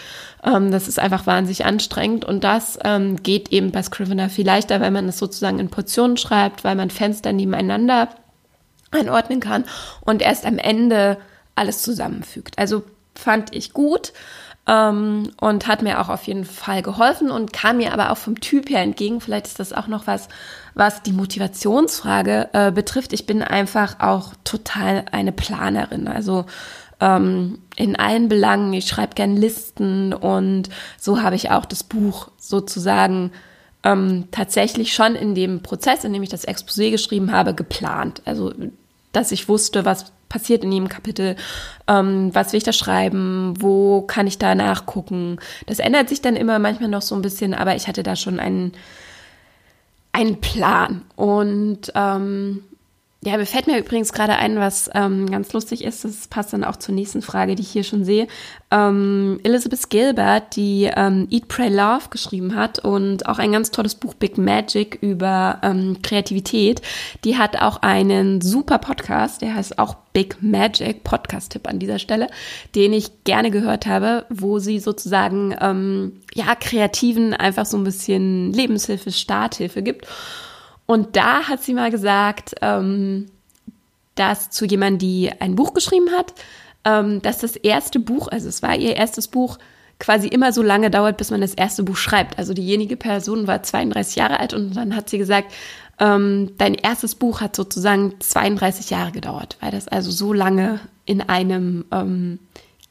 ähm, 0.43 0.71
das 0.71 0.87
ist 0.87 0.99
einfach 0.99 1.27
wahnsinnig 1.27 1.65
anstrengend 1.65 2.25
und 2.25 2.43
das 2.43 2.79
ähm, 2.83 3.21
geht 3.21 3.51
eben 3.51 3.71
bei 3.71 3.83
Scrivener 3.83 4.29
viel 4.29 4.45
leichter, 4.45 4.79
weil 4.81 4.91
man 4.91 5.09
es 5.09 5.17
sozusagen 5.17 5.59
in 5.59 5.69
Portionen 5.69 6.17
schreibt, 6.17 6.63
weil 6.63 6.75
man 6.75 6.89
Fenster 6.89 7.33
nebeneinander 7.33 8.09
einordnen 8.91 9.39
kann 9.39 9.65
und 10.01 10.21
erst 10.21 10.45
am 10.45 10.57
Ende 10.57 11.17
alles 11.55 11.81
zusammenfügt. 11.81 12.57
Also 12.57 12.83
fand 13.15 13.55
ich 13.55 13.73
gut 13.73 14.13
ähm, 14.67 15.31
und 15.39 15.67
hat 15.67 15.81
mir 15.81 15.99
auch 15.99 16.09
auf 16.09 16.23
jeden 16.23 16.45
Fall 16.45 16.81
geholfen 16.81 17.31
und 17.31 17.53
kam 17.53 17.77
mir 17.77 17.93
aber 17.93 18.11
auch 18.11 18.17
vom 18.17 18.39
Typ 18.39 18.69
her 18.69 18.81
entgegen. 18.81 19.21
Vielleicht 19.21 19.47
ist 19.47 19.59
das 19.59 19.73
auch 19.73 19.87
noch 19.87 20.07
was, 20.07 20.27
was 20.75 21.01
die 21.03 21.13
Motivationsfrage 21.13 22.49
äh, 22.53 22.71
betrifft. 22.71 23.13
Ich 23.13 23.25
bin 23.25 23.41
einfach 23.41 23.99
auch 23.99 24.33
total 24.43 25.05
eine 25.11 25.31
Planerin. 25.31 26.07
Also 26.07 26.45
ähm, 27.01 27.59
in 27.75 27.97
allen 27.97 28.29
Belangen. 28.29 28.71
Ich 28.73 28.87
schreibe 28.87 29.15
gern 29.15 29.35
Listen 29.35 30.13
und 30.13 30.69
so 30.97 31.21
habe 31.21 31.35
ich 31.35 31.49
auch 31.49 31.65
das 31.65 31.83
Buch 31.83 32.29
sozusagen 32.37 33.31
ähm, 33.83 34.25
tatsächlich 34.31 34.93
schon 34.93 35.15
in 35.15 35.33
dem 35.33 35.63
Prozess, 35.63 36.03
in 36.03 36.13
dem 36.13 36.23
ich 36.23 36.29
das 36.29 36.47
Exposé 36.47 36.91
geschrieben 36.91 37.31
habe, 37.31 37.55
geplant. 37.55 38.21
Also 38.25 38.53
dass 39.11 39.31
ich 39.31 39.49
wusste, 39.49 39.85
was 39.85 40.11
passiert 40.29 40.63
in 40.63 40.71
jedem 40.71 40.87
Kapitel, 40.87 41.35
ähm, 41.87 42.33
was 42.33 42.53
will 42.53 42.57
ich 42.59 42.63
da 42.63 42.71
schreiben, 42.71 43.53
wo 43.59 44.01
kann 44.01 44.27
ich 44.27 44.37
da 44.37 44.55
nachgucken. 44.55 45.37
Das 45.65 45.79
ändert 45.79 46.09
sich 46.09 46.21
dann 46.21 46.35
immer 46.35 46.57
manchmal 46.57 46.89
noch 46.89 47.01
so 47.01 47.15
ein 47.15 47.21
bisschen, 47.21 47.53
aber 47.53 47.75
ich 47.75 47.87
hatte 47.87 48.01
da 48.01 48.15
schon 48.15 48.39
einen, 48.39 48.71
einen 50.13 50.39
Plan. 50.39 51.01
Und 51.17 51.91
ähm, 51.95 52.63
ja, 53.23 53.37
mir 53.37 53.45
fällt 53.45 53.67
mir 53.67 53.77
übrigens 53.77 54.13
gerade 54.13 54.35
ein, 54.35 54.57
was 54.57 54.89
ähm, 54.95 55.29
ganz 55.29 55.53
lustig 55.53 55.83
ist. 55.83 56.03
Das 56.03 56.27
passt 56.27 56.53
dann 56.53 56.63
auch 56.63 56.77
zur 56.77 56.95
nächsten 56.95 57.21
Frage, 57.21 57.53
die 57.53 57.61
ich 57.61 57.69
hier 57.69 57.83
schon 57.83 58.03
sehe. 58.03 58.27
Ähm, 58.71 59.39
Elizabeth 59.43 59.91
Gilbert, 59.91 60.55
die 60.55 60.89
ähm, 60.95 61.27
Eat, 61.29 61.47
Pray, 61.47 61.69
Love 61.69 62.09
geschrieben 62.09 62.55
hat 62.55 62.79
und 62.79 63.27
auch 63.27 63.37
ein 63.37 63.51
ganz 63.51 63.69
tolles 63.69 63.93
Buch 63.93 64.15
Big 64.15 64.39
Magic 64.39 64.97
über 65.01 65.59
ähm, 65.61 66.01
Kreativität, 66.01 66.81
die 67.23 67.37
hat 67.37 67.61
auch 67.61 67.83
einen 67.83 68.41
super 68.41 68.79
Podcast, 68.79 69.43
der 69.43 69.53
heißt 69.53 69.77
auch 69.77 69.97
Big 70.13 70.41
Magic, 70.41 71.03
Podcast-Tipp 71.03 71.67
an 71.67 71.77
dieser 71.77 71.99
Stelle, 71.99 72.27
den 72.73 72.91
ich 72.91 73.23
gerne 73.23 73.51
gehört 73.51 73.85
habe, 73.85 74.25
wo 74.29 74.57
sie 74.57 74.79
sozusagen 74.79 75.55
ähm, 75.61 76.21
ja 76.33 76.55
Kreativen 76.55 77.35
einfach 77.35 77.67
so 77.67 77.77
ein 77.77 77.83
bisschen 77.83 78.51
Lebenshilfe, 78.51 79.11
Starthilfe 79.11 79.83
gibt. 79.83 80.07
Und 80.91 81.15
da 81.15 81.47
hat 81.47 81.63
sie 81.63 81.73
mal 81.73 81.89
gesagt, 81.89 82.55
ähm, 82.61 83.27
dass 84.15 84.49
zu 84.49 84.65
jemandem, 84.65 84.99
die 84.99 85.31
ein 85.39 85.55
Buch 85.55 85.73
geschrieben 85.73 86.11
hat, 86.11 86.33
ähm, 86.83 87.21
dass 87.21 87.37
das 87.37 87.55
erste 87.55 88.01
Buch, 88.01 88.27
also 88.27 88.49
es 88.49 88.61
war 88.61 88.75
ihr 88.75 88.97
erstes 88.97 89.29
Buch, 89.29 89.57
quasi 89.99 90.27
immer 90.27 90.51
so 90.51 90.61
lange 90.61 90.91
dauert, 90.91 91.15
bis 91.15 91.31
man 91.31 91.39
das 91.39 91.53
erste 91.53 91.83
Buch 91.83 91.95
schreibt. 91.95 92.37
Also 92.37 92.53
diejenige 92.53 92.97
Person 92.97 93.47
war 93.47 93.63
32 93.63 94.17
Jahre 94.17 94.41
alt 94.41 94.53
und 94.53 94.75
dann 94.75 94.93
hat 94.93 95.09
sie 95.09 95.17
gesagt, 95.17 95.53
ähm, 95.97 96.51
dein 96.57 96.73
erstes 96.73 97.15
Buch 97.15 97.39
hat 97.39 97.55
sozusagen 97.55 98.15
32 98.19 98.89
Jahre 98.89 99.13
gedauert, 99.13 99.55
weil 99.61 99.71
das 99.71 99.87
also 99.87 100.11
so 100.11 100.33
lange 100.33 100.81
in 101.05 101.21
einem 101.21 101.85
ähm, 101.93 102.37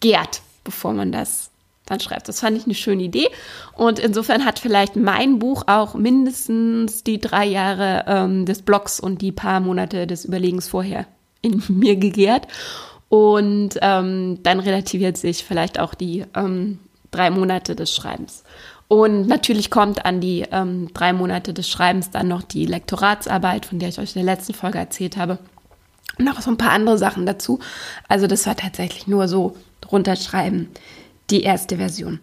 gärt, 0.01 0.41
bevor 0.65 0.95
man 0.95 1.13
das 1.13 1.50
dann 1.91 2.01
schreibt. 2.01 2.29
Das 2.29 2.41
fand 2.41 2.57
ich 2.57 2.65
eine 2.65 2.75
schöne 2.75 3.03
Idee. 3.03 3.29
Und 3.77 3.99
insofern 3.99 4.45
hat 4.45 4.59
vielleicht 4.59 4.97
mein 4.97 5.39
Buch 5.39 5.65
auch 5.67 5.95
mindestens 5.95 7.05
die 7.05 7.21
drei 7.21 7.47
Jahre 7.47 8.05
ähm, 8.07 8.47
des 8.47 8.63
Blogs 8.63 9.01
und 9.01 9.21
die 9.21 9.33
paar 9.33 9.61
Monate 9.61 10.07
des 10.07 10.25
Überlegens 10.25 10.69
vorher 10.69 11.07
in 11.43 11.63
mir 11.69 11.97
gegärt. 11.97 12.47
Und 13.09 13.71
ähm, 13.83 14.39
dann 14.43 14.61
relativiert 14.61 15.17
sich 15.17 15.45
vielleicht 15.45 15.81
auch 15.81 15.95
die 15.95 16.25
ähm, 16.35 16.79
drei 17.11 17.31
Monate 17.31 17.75
des 17.75 17.95
Schreibens. 17.95 18.45
Und 18.87 19.29
natürlich 19.29 19.71
kommt 19.71 20.05
an 20.05 20.21
die 20.21 20.47
ähm, 20.51 20.93
drei 20.95 21.13
Monate 21.13 21.55
des 21.55 21.69
Schreibens 21.69 22.11
dann 22.11 22.29
noch 22.29 22.43
die 22.43 22.67
Lektoratsarbeit, 22.67 23.67
von 23.67 23.79
der 23.79 23.89
ich 23.89 23.99
euch 23.99 24.17
in 24.17 24.25
der 24.25 24.35
letzten 24.35 24.55
Folge 24.55 24.79
erzählt 24.79 25.17
habe. 25.17 25.39
Und 26.19 26.25
noch 26.25 26.41
so 26.41 26.51
ein 26.51 26.57
paar 26.57 26.73
andere 26.73 26.99
Sachen 26.99 27.25
dazu. 27.25 27.61
Also 28.09 28.27
das 28.27 28.47
war 28.47 28.57
tatsächlich 28.57 29.07
nur 29.07 29.29
so 29.29 29.57
runterschreiben, 29.91 30.69
die 31.31 31.43
erste 31.43 31.77
Version. 31.77 32.21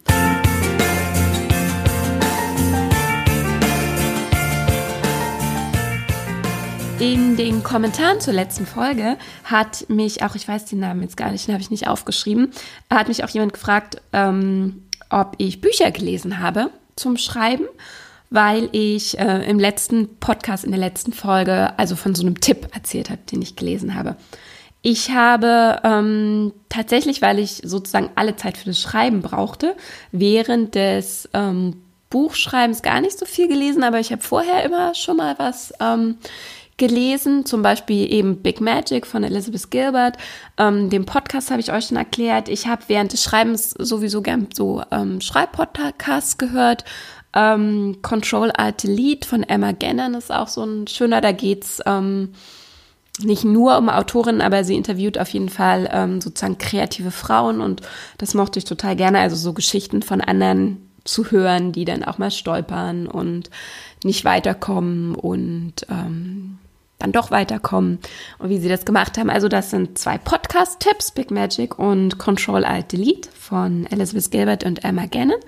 In 7.00 7.36
den 7.36 7.62
Kommentaren 7.62 8.20
zur 8.20 8.34
letzten 8.34 8.66
Folge 8.66 9.16
hat 9.44 9.88
mich 9.88 10.24
auch, 10.24 10.34
ich 10.34 10.48
weiß 10.48 10.64
den 10.64 10.80
Namen 10.80 11.02
jetzt 11.02 11.16
gar 11.16 11.30
nicht, 11.30 11.46
den 11.46 11.54
habe 11.54 11.62
ich 11.62 11.70
nicht 11.70 11.86
aufgeschrieben, 11.86 12.50
hat 12.90 13.06
mich 13.06 13.22
auch 13.22 13.28
jemand 13.28 13.52
gefragt, 13.52 14.02
ähm, 14.12 14.82
ob 15.08 15.36
ich 15.38 15.60
Bücher 15.60 15.92
gelesen 15.92 16.40
habe 16.40 16.70
zum 16.96 17.16
Schreiben, 17.16 17.66
weil 18.30 18.68
ich 18.72 19.16
äh, 19.16 19.48
im 19.48 19.60
letzten 19.60 20.18
Podcast, 20.18 20.64
in 20.64 20.72
der 20.72 20.80
letzten 20.80 21.12
Folge, 21.12 21.78
also 21.78 21.94
von 21.94 22.16
so 22.16 22.22
einem 22.22 22.40
Tipp 22.40 22.68
erzählt 22.74 23.10
habe, 23.10 23.20
den 23.30 23.42
ich 23.42 23.54
gelesen 23.54 23.94
habe. 23.94 24.16
Ich 24.82 25.10
habe 25.10 25.80
ähm, 25.82 26.52
tatsächlich, 26.68 27.20
weil 27.20 27.38
ich 27.38 27.62
sozusagen 27.64 28.10
alle 28.14 28.36
Zeit 28.36 28.56
für 28.56 28.66
das 28.66 28.80
Schreiben 28.80 29.22
brauchte, 29.22 29.74
während 30.12 30.74
des 30.74 31.28
ähm, 31.34 31.82
Buchschreibens 32.10 32.82
gar 32.82 33.00
nicht 33.00 33.18
so 33.18 33.26
viel 33.26 33.48
gelesen, 33.48 33.82
aber 33.82 34.00
ich 34.00 34.12
habe 34.12 34.22
vorher 34.22 34.64
immer 34.64 34.94
schon 34.94 35.16
mal 35.16 35.34
was 35.38 35.74
ähm, 35.80 36.18
gelesen, 36.78 37.44
zum 37.44 37.60
Beispiel 37.60 38.10
eben 38.10 38.36
Big 38.40 38.60
Magic 38.60 39.06
von 39.06 39.24
Elizabeth 39.24 39.70
Gilbert. 39.70 40.16
Ähm, 40.56 40.88
den 40.90 41.04
Podcast 41.04 41.50
habe 41.50 41.60
ich 41.60 41.72
euch 41.72 41.86
schon 41.86 41.96
erklärt. 41.96 42.48
Ich 42.48 42.66
habe 42.66 42.84
während 42.86 43.12
des 43.12 43.24
Schreibens 43.24 43.70
sowieso 43.70 44.22
gern 44.22 44.46
so 44.54 44.82
ähm, 44.90 45.20
Schreibpodcasts 45.20 46.38
gehört. 46.38 46.84
Ähm, 47.34 47.98
Control 48.00 48.52
Alt 48.52 48.84
Delete 48.84 49.28
von 49.28 49.42
Emma 49.42 49.72
Gannon 49.72 50.14
ist 50.14 50.32
auch 50.32 50.48
so 50.48 50.64
ein 50.64 50.86
schöner. 50.86 51.20
Da 51.20 51.32
geht's 51.32 51.82
ähm, 51.84 52.32
nicht 53.20 53.44
nur 53.44 53.78
um 53.78 53.88
Autorinnen, 53.88 54.40
aber 54.40 54.64
sie 54.64 54.76
interviewt 54.76 55.18
auf 55.18 55.28
jeden 55.30 55.48
Fall 55.48 55.88
ähm, 55.92 56.20
sozusagen 56.20 56.58
kreative 56.58 57.10
Frauen 57.10 57.60
und 57.60 57.82
das 58.18 58.34
mochte 58.34 58.58
ich 58.58 58.64
total 58.64 58.96
gerne. 58.96 59.18
Also 59.20 59.36
so 59.36 59.52
Geschichten 59.52 60.02
von 60.02 60.20
anderen 60.20 60.88
zu 61.04 61.30
hören, 61.30 61.72
die 61.72 61.84
dann 61.84 62.04
auch 62.04 62.18
mal 62.18 62.30
stolpern 62.30 63.06
und 63.06 63.50
nicht 64.04 64.24
weiterkommen 64.24 65.14
und 65.14 65.86
ähm, 65.90 66.58
dann 66.98 67.12
doch 67.12 67.30
weiterkommen 67.30 67.98
und 68.38 68.48
wie 68.50 68.58
sie 68.58 68.68
das 68.68 68.84
gemacht 68.84 69.18
haben. 69.18 69.30
Also 69.30 69.48
das 69.48 69.70
sind 69.70 69.98
zwei 69.98 70.18
Podcast-Tipps, 70.18 71.12
Big 71.12 71.30
Magic 71.30 71.78
und 71.78 72.18
Control 72.18 72.64
Alt 72.64 72.92
Delete 72.92 73.28
von 73.38 73.86
Elizabeth 73.86 74.30
Gilbert 74.30 74.64
und 74.64 74.84
Emma 74.84 75.06
Gannon. 75.06 75.38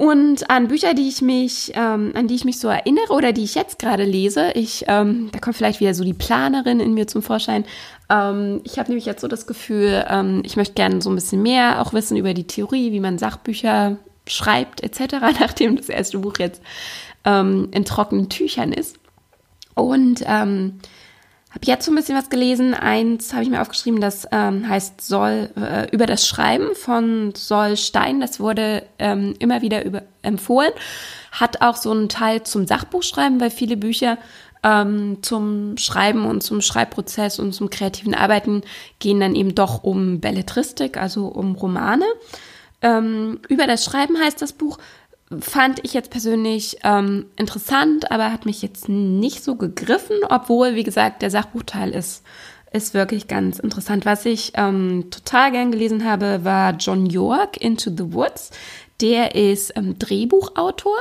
Und 0.00 0.48
an 0.48 0.68
Bücher, 0.68 0.94
die 0.94 1.08
ich 1.08 1.20
mich, 1.20 1.72
ähm, 1.74 2.12
an 2.14 2.26
die 2.26 2.34
ich 2.34 2.46
mich 2.46 2.58
so 2.58 2.68
erinnere 2.68 3.12
oder 3.12 3.34
die 3.34 3.44
ich 3.44 3.54
jetzt 3.54 3.78
gerade 3.78 4.04
lese, 4.04 4.50
ich, 4.54 4.86
ähm, 4.88 5.28
da 5.30 5.40
kommt 5.40 5.56
vielleicht 5.56 5.80
wieder 5.80 5.92
so 5.92 6.04
die 6.04 6.14
Planerin 6.14 6.80
in 6.80 6.94
mir 6.94 7.06
zum 7.06 7.20
Vorschein. 7.20 7.66
Ähm, 8.08 8.62
ich 8.64 8.78
habe 8.78 8.88
nämlich 8.88 9.04
jetzt 9.04 9.20
so 9.20 9.28
das 9.28 9.46
Gefühl, 9.46 10.06
ähm, 10.08 10.40
ich 10.42 10.56
möchte 10.56 10.72
gerne 10.72 11.02
so 11.02 11.10
ein 11.10 11.16
bisschen 11.16 11.42
mehr 11.42 11.82
auch 11.82 11.92
wissen 11.92 12.16
über 12.16 12.32
die 12.32 12.46
Theorie, 12.46 12.92
wie 12.92 13.00
man 13.00 13.18
Sachbücher 13.18 13.98
schreibt 14.26 14.82
etc., 14.82 15.16
nachdem 15.38 15.76
das 15.76 15.90
erste 15.90 16.20
Buch 16.20 16.38
jetzt 16.38 16.62
ähm, 17.26 17.68
in 17.70 17.84
trockenen 17.84 18.30
Tüchern 18.30 18.72
ist. 18.72 18.98
Und 19.74 20.24
ähm, 20.26 20.80
habe 21.50 21.66
jetzt 21.66 21.84
so 21.84 21.90
ein 21.92 21.96
bisschen 21.96 22.16
was 22.16 22.30
gelesen. 22.30 22.74
Eins 22.74 23.32
habe 23.32 23.42
ich 23.42 23.50
mir 23.50 23.60
aufgeschrieben, 23.60 24.00
das 24.00 24.26
ähm, 24.30 24.68
heißt 24.68 25.00
Soll 25.00 25.50
äh, 25.56 25.90
über 25.90 26.06
das 26.06 26.26
Schreiben 26.26 26.74
von 26.76 27.34
Sol 27.34 27.76
Stein. 27.76 28.20
Das 28.20 28.38
wurde 28.38 28.84
ähm, 28.98 29.34
immer 29.40 29.60
wieder 29.60 29.84
über, 29.84 30.02
empfohlen. 30.22 30.70
Hat 31.32 31.60
auch 31.60 31.76
so 31.76 31.90
einen 31.90 32.08
Teil 32.08 32.44
zum 32.44 32.66
Sachbuchschreiben, 32.66 33.40
weil 33.40 33.50
viele 33.50 33.76
Bücher 33.76 34.16
ähm, 34.62 35.18
zum 35.22 35.76
Schreiben 35.76 36.24
und 36.24 36.42
zum 36.42 36.60
Schreibprozess 36.60 37.38
und 37.38 37.52
zum 37.52 37.68
kreativen 37.68 38.14
Arbeiten 38.14 38.62
gehen 39.00 39.18
dann 39.18 39.34
eben 39.34 39.54
doch 39.54 39.82
um 39.82 40.20
Belletristik, 40.20 40.98
also 40.98 41.26
um 41.26 41.56
Romane. 41.56 42.04
Ähm, 42.82 43.40
über 43.48 43.66
das 43.66 43.84
Schreiben 43.84 44.18
heißt 44.18 44.40
das 44.40 44.52
Buch 44.52 44.78
fand 45.38 45.84
ich 45.84 45.94
jetzt 45.94 46.10
persönlich 46.10 46.78
ähm, 46.82 47.26
interessant, 47.36 48.10
aber 48.10 48.32
hat 48.32 48.46
mich 48.46 48.62
jetzt 48.62 48.88
nicht 48.88 49.44
so 49.44 49.54
gegriffen, 49.54 50.16
obwohl, 50.28 50.74
wie 50.74 50.82
gesagt, 50.82 51.22
der 51.22 51.30
Sachbuchteil 51.30 51.90
ist, 51.90 52.24
ist 52.72 52.94
wirklich 52.94 53.28
ganz 53.28 53.58
interessant. 53.58 54.04
Was 54.04 54.26
ich 54.26 54.52
ähm, 54.54 55.10
total 55.10 55.52
gern 55.52 55.70
gelesen 55.70 56.04
habe, 56.04 56.44
war 56.44 56.72
John 56.72 57.06
York, 57.06 57.56
Into 57.60 57.90
the 57.90 58.12
Woods. 58.12 58.50
Der 59.00 59.34
ist 59.34 59.72
ähm, 59.76 59.98
Drehbuchautor. 59.98 60.98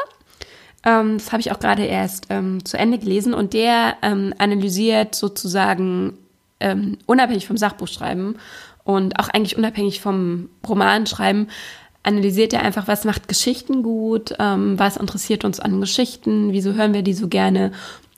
Ähm, 0.85 1.17
das 1.17 1.31
habe 1.31 1.41
ich 1.41 1.51
auch 1.51 1.59
gerade 1.59 1.85
erst 1.85 2.27
ähm, 2.29 2.63
zu 2.63 2.77
Ende 2.77 2.99
gelesen 2.99 3.33
und 3.33 3.53
der 3.53 3.97
ähm, 4.01 4.33
analysiert 4.37 5.15
sozusagen 5.15 6.17
unabhängig 7.05 7.47
vom 7.47 7.55
Sachbuchschreiben 7.55 8.37
und 8.83 9.17
auch 9.17 9.29
eigentlich 9.29 9.57
unabhängig 9.57 10.01
vom 10.01 10.49
Romanschreiben, 10.67 11.47
analysiert 12.03 12.53
er 12.53 12.61
einfach, 12.61 12.87
was 12.87 13.03
macht 13.03 13.27
Geschichten 13.27 13.83
gut, 13.83 14.33
ähm, 14.39 14.79
was 14.79 14.97
interessiert 14.97 15.43
uns 15.43 15.59
an 15.59 15.81
Geschichten, 15.81 16.51
wieso 16.53 16.73
hören 16.73 16.93
wir 16.93 17.01
die 17.01 17.13
so 17.13 17.27
gerne. 17.27 17.71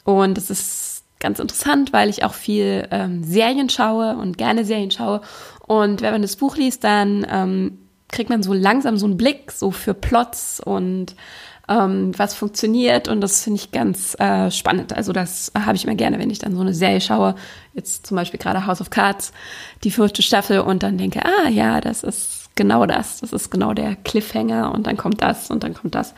Und 0.04 0.38
das 0.38 0.50
ist 0.50 1.04
ganz 1.20 1.39
interessant, 1.39 1.94
weil 1.94 2.10
ich 2.10 2.24
auch 2.24 2.34
viel 2.34 2.88
ähm, 2.91 3.24
Serien 3.24 3.70
schaue 3.70 4.17
und 4.17 4.38
gerne 4.38 4.65
Serien 4.65 4.91
schaue. 4.91 5.22
Und 5.67 6.02
wenn 6.02 6.12
man 6.12 6.22
das 6.22 6.36
Buch 6.36 6.58
liest, 6.58 6.84
dann 6.84 7.26
ähm, 7.30 7.78
kriegt 8.10 8.30
man 8.30 8.44
so 8.44 8.54
langsam 8.54 8.98
so 8.98 9.06
einen 9.06 9.17
Blick 9.17 9.52
so 9.52 9.72
für 9.72 9.94
Plots 9.94 10.60
und 10.60 11.15
ähm, 11.70 12.12
was 12.17 12.34
funktioniert 12.34 13.08
und 13.08 13.22
das 13.22 13.44
finde 13.44 13.60
ich 13.62 13.72
ganz 13.72 14.20
äh, 14.20 14.52
spannend. 14.52 14.94
Also 14.94 15.13
das 15.13 15.52
habe 15.58 15.78
ich 15.78 15.86
immer 15.86 15.96
gerne, 15.96 16.20
wenn 16.20 16.30
ich 16.30 16.39
dann 16.39 16.56
so 16.56 16.62
eine 16.62 16.74
Serie 16.74 17.00
schaue, 17.00 17.36
jetzt 17.74 18.06
zum 18.06 18.15
Beispiel 18.15 18.39
gerade 18.39 18.65
House 18.65 18.82
of 18.82 18.89
Cards, 18.89 19.32
die 19.84 19.91
fünfte 19.91 20.22
Staffel 20.22 20.60
und 20.60 20.84
dann 20.84 20.98
denke, 20.98 21.22
ah 21.24 21.50
ja, 21.50 21.80
das 21.80 22.04
ist 22.04 22.40
genau 22.56 22.86
das. 22.86 23.22
Das 23.22 23.34
ist 23.34 23.50
genau 23.50 23.74
der 23.74 23.96
Cliffhanger 23.96 24.74
und 24.74 24.88
dann 24.88 24.98
kommt 24.98 25.22
das 25.22 25.50
und 25.50 25.64
dann 25.64 25.74
kommt 25.74 25.96
das. 25.96 26.14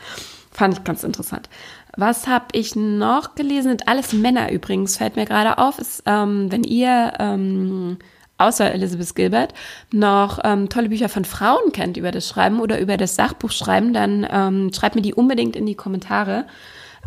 Fand 0.50 0.74
ich 0.74 0.84
ganz 0.84 1.02
interessant. 1.02 1.48
Was 1.96 2.26
habe 2.26 2.46
ich 2.52 2.76
noch 2.76 3.34
gelesen? 3.34 3.70
Sind 3.70 3.88
alles 3.88 4.12
Männer 4.12 4.50
übrigens, 4.52 4.96
fällt 4.96 5.16
mir 5.16 5.26
gerade 5.26 5.58
auf. 5.58 5.78
Ist, 5.78 6.02
ähm, 6.06 6.50
wenn 6.50 6.64
ihr 6.64 7.12
ähm, 7.18 7.98
außer 8.38 8.72
Elizabeth 8.72 9.14
Gilbert 9.14 9.54
noch 9.92 10.40
ähm, 10.44 10.68
tolle 10.68 10.88
Bücher 10.88 11.08
von 11.08 11.24
Frauen 11.24 11.72
kennt 11.72 11.96
über 11.96 12.10
das 12.10 12.28
Schreiben 12.28 12.60
oder 12.60 12.80
über 12.80 12.96
das 12.96 13.14
Sachbuchschreiben, 13.16 13.92
dann 13.92 14.26
ähm, 14.30 14.72
schreibt 14.72 14.96
mir 14.96 15.02
die 15.02 15.14
unbedingt 15.14 15.56
in 15.56 15.66
die 15.66 15.76
Kommentare, 15.76 16.46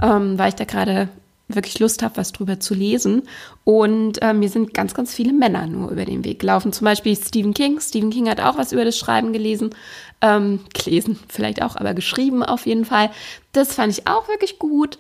ähm, 0.02 0.38
weil 0.38 0.50
ich 0.50 0.56
da 0.56 0.66
gerade 0.66 1.10
wirklich 1.48 1.80
Lust 1.80 2.04
habe, 2.04 2.18
was 2.18 2.32
drüber 2.32 2.60
zu 2.60 2.74
lesen. 2.74 3.24
Und 3.64 4.22
äh, 4.22 4.34
mir 4.34 4.50
sind 4.50 4.74
ganz, 4.74 4.94
ganz 4.94 5.14
viele 5.14 5.34
Männer 5.34 5.66
nur 5.66 5.92
über 5.92 6.06
den 6.06 6.26
Weg 6.26 6.40
gelaufen. 6.40 6.74
Zum 6.74 6.86
Beispiel 6.86 7.16
Stephen 7.16 7.54
King. 7.54 7.80
Stephen 7.80 8.10
King 8.10 8.30
hat 8.30 8.42
auch 8.42 8.58
was 8.58 8.72
über 8.72 8.84
das 8.84 8.98
Schreiben 8.98 9.34
gelesen. 9.34 9.70
Ähm, 10.22 10.62
gelesen 10.74 11.20
vielleicht 11.30 11.62
auch, 11.62 11.76
aber 11.76 11.94
geschrieben 11.94 12.44
auf 12.44 12.66
jeden 12.66 12.86
Fall. 12.86 13.12
Das 13.54 13.74
fand 13.74 13.94
ich 13.94 14.08
auch 14.08 14.28
wirklich 14.28 14.60
gut. 14.60 14.98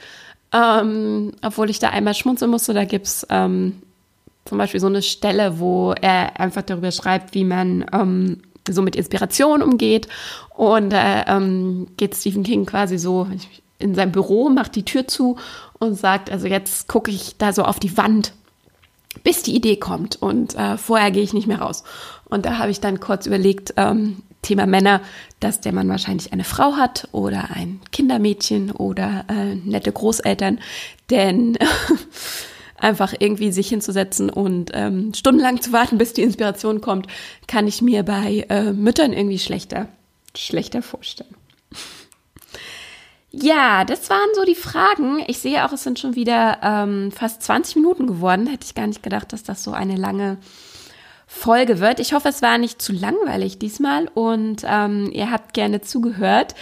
Ähm, 0.53 1.33
obwohl 1.41 1.69
ich 1.69 1.79
da 1.79 1.89
einmal 1.89 2.13
schmunzeln 2.13 2.51
musste. 2.51 2.73
Da 2.73 2.85
gibt's 2.85 3.27
ähm, 3.29 3.81
zum 4.45 4.57
Beispiel 4.57 4.79
so 4.79 4.87
eine 4.87 5.01
Stelle, 5.01 5.59
wo 5.59 5.91
er 5.91 6.39
einfach 6.39 6.61
darüber 6.61 6.91
schreibt, 6.91 7.33
wie 7.33 7.43
man 7.43 7.85
ähm, 7.91 8.41
so 8.69 8.81
mit 8.81 8.95
Inspiration 8.95 9.61
umgeht. 9.61 10.07
Und 10.55 10.93
äh, 10.93 11.23
ähm, 11.27 11.87
geht 11.97 12.15
Stephen 12.15 12.43
King 12.43 12.65
quasi 12.65 12.97
so 12.97 13.27
in 13.79 13.95
sein 13.95 14.11
Büro, 14.11 14.49
macht 14.49 14.75
die 14.75 14.85
Tür 14.85 15.07
zu 15.07 15.37
und 15.79 15.95
sagt, 15.95 16.31
also 16.31 16.47
jetzt 16.47 16.87
gucke 16.87 17.11
ich 17.11 17.37
da 17.37 17.53
so 17.53 17.63
auf 17.63 17.79
die 17.79 17.95
Wand, 17.97 18.33
bis 19.23 19.43
die 19.43 19.55
Idee 19.55 19.77
kommt 19.77 20.15
und 20.15 20.55
äh, 20.55 20.77
vorher 20.77 21.11
gehe 21.11 21.23
ich 21.23 21.33
nicht 21.33 21.47
mehr 21.47 21.61
raus. 21.61 21.83
Und 22.25 22.45
da 22.45 22.57
habe 22.57 22.71
ich 22.71 22.79
dann 22.79 22.99
kurz 22.99 23.25
überlegt, 23.25 23.73
ähm, 23.77 24.23
Thema 24.41 24.65
Männer, 24.65 25.01
dass 25.39 25.61
der 25.61 25.73
Mann 25.73 25.89
wahrscheinlich 25.89 26.31
eine 26.31 26.43
Frau 26.43 26.77
hat 26.77 27.07
oder 27.11 27.49
ein 27.53 27.81
Kindermädchen 27.91 28.71
oder 28.71 29.25
äh, 29.29 29.55
nette 29.55 29.91
Großeltern, 29.91 30.59
denn 31.09 31.57
einfach 32.77 33.13
irgendwie 33.19 33.51
sich 33.51 33.69
hinzusetzen 33.69 34.29
und 34.29 34.71
ähm, 34.73 35.13
stundenlang 35.13 35.61
zu 35.61 35.73
warten, 35.73 35.97
bis 35.97 36.13
die 36.13 36.21
Inspiration 36.21 36.81
kommt, 36.81 37.07
kann 37.47 37.67
ich 37.67 37.81
mir 37.81 38.03
bei 38.03 38.45
äh, 38.49 38.71
Müttern 38.73 39.13
irgendwie 39.13 39.39
schlechter, 39.39 39.89
schlechter 40.35 40.81
vorstellen. 40.81 41.35
Ja, 43.39 43.85
das 43.85 44.09
waren 44.09 44.29
so 44.33 44.45
die 44.45 44.55
Fragen. 44.55 45.23
Ich 45.27 45.37
sehe 45.39 45.63
auch, 45.63 45.71
es 45.71 45.83
sind 45.83 45.99
schon 45.99 46.15
wieder 46.15 46.57
ähm, 46.63 47.11
fast 47.11 47.43
20 47.43 47.75
Minuten 47.75 48.07
geworden. 48.07 48.47
Hätte 48.47 48.65
ich 48.65 48.73
gar 48.73 48.87
nicht 48.87 49.03
gedacht, 49.03 49.31
dass 49.31 49.43
das 49.43 49.63
so 49.63 49.73
eine 49.73 49.95
lange 49.95 50.37
Folge 51.27 51.79
wird. 51.79 51.99
Ich 51.99 52.13
hoffe, 52.13 52.29
es 52.29 52.41
war 52.41 52.57
nicht 52.57 52.81
zu 52.81 52.93
langweilig 52.93 53.59
diesmal 53.59 54.09
und 54.13 54.63
ähm, 54.65 55.11
ihr 55.11 55.29
habt 55.29 55.53
gerne 55.53 55.81
zugehört. 55.81 56.55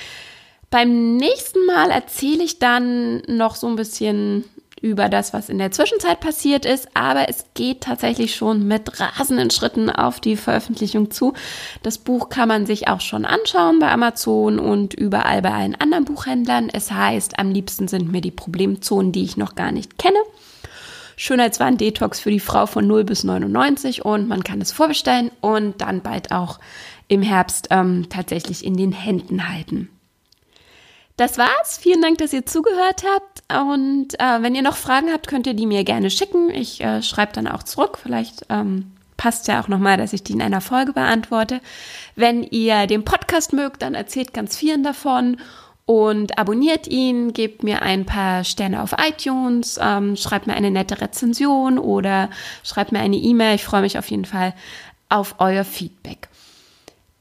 Beim 0.69 1.15
nächsten 1.15 1.65
Mal 1.65 1.91
erzähle 1.91 2.43
ich 2.43 2.59
dann 2.59 3.21
noch 3.27 3.55
so 3.55 3.67
ein 3.67 3.77
bisschen 3.77 4.43
über 4.85 5.09
das, 5.09 5.33
was 5.33 5.49
in 5.49 5.57
der 5.57 5.71
Zwischenzeit 5.71 6.19
passiert 6.19 6.63
ist, 6.63 6.89
aber 6.93 7.27
es 7.27 7.45
geht 7.55 7.81
tatsächlich 7.81 8.35
schon 8.35 8.67
mit 8.67 8.99
rasenden 8.99 9.49
Schritten 9.49 9.89
auf 9.89 10.19
die 10.19 10.35
Veröffentlichung 10.35 11.09
zu. 11.09 11.33
Das 11.81 11.97
Buch 11.97 12.29
kann 12.29 12.47
man 12.47 12.67
sich 12.67 12.87
auch 12.87 13.01
schon 13.01 13.25
anschauen 13.25 13.79
bei 13.79 13.89
Amazon 13.89 14.59
und 14.59 14.93
überall 14.93 15.41
bei 15.41 15.51
allen 15.51 15.73
anderen 15.73 16.05
Buchhändlern. 16.05 16.69
Es 16.71 16.91
heißt, 16.91 17.39
am 17.39 17.49
liebsten 17.49 17.87
sind 17.87 18.11
mir 18.11 18.21
die 18.21 18.29
Problemzonen, 18.29 19.11
die 19.11 19.23
ich 19.23 19.37
noch 19.37 19.55
gar 19.55 19.71
nicht 19.71 19.97
kenne. 19.97 20.19
Schönheitswahn-Detox 21.17 22.19
für 22.19 22.29
die 22.29 22.39
Frau 22.39 22.67
von 22.67 22.85
0 22.85 23.05
bis 23.05 23.23
99 23.23 24.05
und 24.05 24.27
man 24.27 24.43
kann 24.43 24.61
es 24.61 24.71
vorbestellen 24.71 25.31
und 25.41 25.81
dann 25.81 26.01
bald 26.01 26.31
auch 26.31 26.59
im 27.07 27.23
Herbst 27.23 27.69
ähm, 27.71 28.05
tatsächlich 28.09 28.63
in 28.63 28.77
den 28.77 28.91
Händen 28.91 29.49
halten. 29.49 29.89
Das 31.17 31.37
war's. 31.37 31.77
Vielen 31.77 32.01
Dank, 32.01 32.17
dass 32.17 32.33
ihr 32.33 32.45
zugehört 32.45 33.03
habt. 33.03 33.43
Und 33.69 34.19
äh, 34.19 34.41
wenn 34.41 34.55
ihr 34.55 34.61
noch 34.61 34.75
Fragen 34.75 35.11
habt, 35.13 35.27
könnt 35.27 35.47
ihr 35.47 35.53
die 35.53 35.65
mir 35.65 35.83
gerne 35.83 36.09
schicken. 36.09 36.49
Ich 36.49 36.81
äh, 36.81 37.01
schreibe 37.01 37.31
dann 37.33 37.47
auch 37.47 37.63
zurück. 37.63 37.97
Vielleicht 38.01 38.45
ähm, 38.49 38.91
passt 39.15 39.47
ja 39.47 39.61
auch 39.61 39.67
nochmal, 39.67 39.97
dass 39.97 40.13
ich 40.13 40.23
die 40.23 40.33
in 40.33 40.41
einer 40.41 40.61
Folge 40.61 40.91
beantworte. 40.91 41.61
Wenn 42.15 42.43
ihr 42.43 42.87
den 42.87 43.05
Podcast 43.05 43.53
mögt, 43.53 43.81
dann 43.81 43.95
erzählt 43.95 44.33
ganz 44.33 44.57
vielen 44.57 44.83
davon 44.83 45.37
und 45.85 46.37
abonniert 46.37 46.87
ihn, 46.87 47.31
gebt 47.31 47.63
mir 47.63 47.83
ein 47.83 48.05
paar 48.05 48.43
Sterne 48.43 48.81
auf 48.81 48.95
iTunes, 48.97 49.79
ähm, 49.81 50.15
schreibt 50.15 50.47
mir 50.47 50.55
eine 50.55 50.71
nette 50.71 50.99
Rezension 50.99 51.77
oder 51.77 52.29
schreibt 52.63 52.91
mir 52.91 52.99
eine 52.99 53.17
E-Mail. 53.17 53.55
Ich 53.55 53.63
freue 53.63 53.81
mich 53.81 53.97
auf 53.97 54.09
jeden 54.09 54.25
Fall 54.25 54.53
auf 55.09 55.35
euer 55.37 55.63
Feedback. 55.63 56.27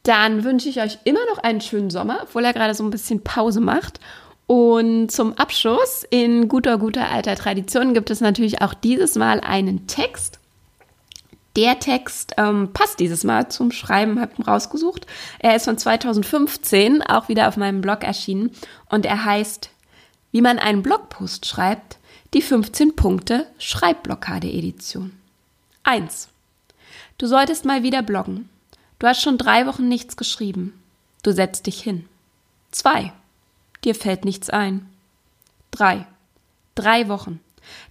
Dann 0.04 0.44
wünsche 0.44 0.68
ich 0.68 0.80
euch 0.80 0.98
immer 1.04 1.24
noch 1.30 1.38
einen 1.38 1.60
schönen 1.60 1.90
Sommer, 1.90 2.20
obwohl 2.22 2.44
er 2.44 2.52
gerade 2.52 2.74
so 2.74 2.84
ein 2.84 2.90
bisschen 2.90 3.24
Pause 3.24 3.60
macht. 3.60 4.00
Und 4.46 5.10
zum 5.10 5.32
Abschluss 5.38 6.04
in 6.10 6.48
guter, 6.48 6.76
guter 6.78 7.10
alter 7.10 7.34
Tradition 7.34 7.94
gibt 7.94 8.10
es 8.10 8.20
natürlich 8.20 8.60
auch 8.60 8.74
dieses 8.74 9.16
Mal 9.16 9.40
einen 9.40 9.86
Text. 9.86 10.38
Der 11.56 11.78
Text 11.78 12.34
ähm, 12.36 12.70
passt 12.72 13.00
dieses 13.00 13.24
Mal 13.24 13.48
zum 13.48 13.70
Schreiben, 13.70 14.20
habe 14.20 14.32
ihn 14.36 14.44
rausgesucht. 14.44 15.06
Er 15.38 15.56
ist 15.56 15.64
von 15.64 15.78
2015, 15.78 17.02
auch 17.02 17.28
wieder 17.28 17.48
auf 17.48 17.56
meinem 17.56 17.80
Blog 17.80 18.04
erschienen. 18.04 18.50
Und 18.90 19.06
er 19.06 19.24
heißt, 19.24 19.70
wie 20.32 20.42
man 20.42 20.58
einen 20.58 20.82
Blogpost 20.82 21.46
schreibt, 21.46 21.98
die 22.34 22.42
15 22.42 22.96
Punkte 22.96 23.46
Schreibblockade-Edition. 23.58 25.12
1. 25.84 26.28
Du 27.16 27.26
solltest 27.26 27.64
mal 27.64 27.84
wieder 27.84 28.02
bloggen. 28.02 28.50
Du 28.98 29.06
hast 29.06 29.22
schon 29.22 29.38
drei 29.38 29.66
Wochen 29.66 29.88
nichts 29.88 30.16
geschrieben. 30.16 30.80
Du 31.22 31.32
setzt 31.32 31.66
dich 31.66 31.80
hin. 31.80 32.06
Zwei. 32.70 33.12
Dir 33.84 33.94
fällt 33.94 34.24
nichts 34.24 34.50
ein. 34.50 34.88
Drei. 35.70 36.06
Drei 36.74 37.08
Wochen. 37.08 37.40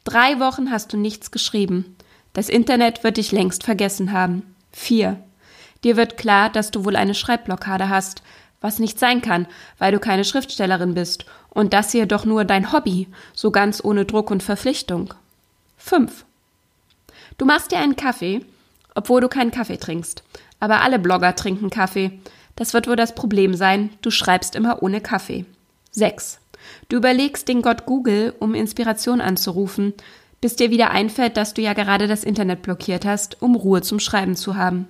Drei 0.04 0.40
Wochen 0.40 0.72
hast 0.72 0.94
du 0.94 0.98
nichts 0.98 1.32
geschrieben. 1.32 1.96
Das 2.34 2.50
Internet 2.50 3.04
wird 3.04 3.18
dich 3.18 3.32
längst 3.32 3.64
vergessen 3.64 4.12
haben. 4.12 4.56
Vier. 4.72 5.22
Dir 5.84 5.98
wird 5.98 6.18
klar, 6.18 6.50
dass 6.50 6.72
du 6.72 6.86
wohl 6.86 6.96
eine 6.96 7.14
Schreibblockade 7.14 7.90
hast, 7.90 8.24
was 8.62 8.80
nicht 8.80 8.98
sein 8.98 9.22
kann, 9.22 9.48
weil 9.78 9.92
du 9.92 10.00
keine 10.00 10.24
Schriftstellerin 10.24 10.94
bist 10.94 11.26
und 11.50 11.74
das 11.74 11.92
hier 11.92 12.06
doch 12.06 12.26
nur 12.26 12.46
dein 12.46 12.72
Hobby, 12.72 13.08
so 13.34 13.52
ganz 13.52 13.84
ohne 13.84 14.06
Druck 14.06 14.32
und 14.32 14.42
Verpflichtung. 14.42 15.14
Fünf. 15.78 16.26
Du 17.38 17.46
machst 17.46 17.72
dir 17.72 17.80
einen 17.80 17.98
Kaffee, 17.98 18.46
obwohl 18.96 19.22
du 19.22 19.28
keinen 19.28 19.52
Kaffee 19.52 19.78
trinkst. 19.78 20.24
Aber 20.64 20.82
alle 20.82 20.98
Blogger 20.98 21.36
trinken 21.36 21.70
Kaffee. 21.70 22.22
Das 22.56 22.74
wird 22.74 22.88
wohl 22.88 22.96
das 22.96 23.16
Problem 23.16 23.54
sein. 23.54 23.90
Du 24.02 24.12
schreibst 24.12 24.56
immer 24.56 24.82
ohne 24.82 25.02
Kaffee. 25.02 25.44
6. 25.92 26.40
Du 26.88 26.96
überlegst 26.96 27.50
den 27.50 27.62
Gott 27.62 27.86
Google, 27.86 28.34
um 28.40 28.56
Inspiration 28.56 29.20
anzurufen, 29.20 29.94
bis 30.40 30.56
dir 30.56 30.72
wieder 30.72 30.92
einfällt, 30.92 31.36
dass 31.36 31.54
du 31.54 31.62
ja 31.62 31.74
gerade 31.74 32.08
das 32.08 32.24
Internet 32.24 32.62
blockiert 32.62 33.04
hast, 33.04 33.42
um 33.42 33.56
Ruhe 33.56 33.82
zum 33.82 34.00
Schreiben 34.00 34.38
zu 34.38 34.56
haben. 34.56 34.88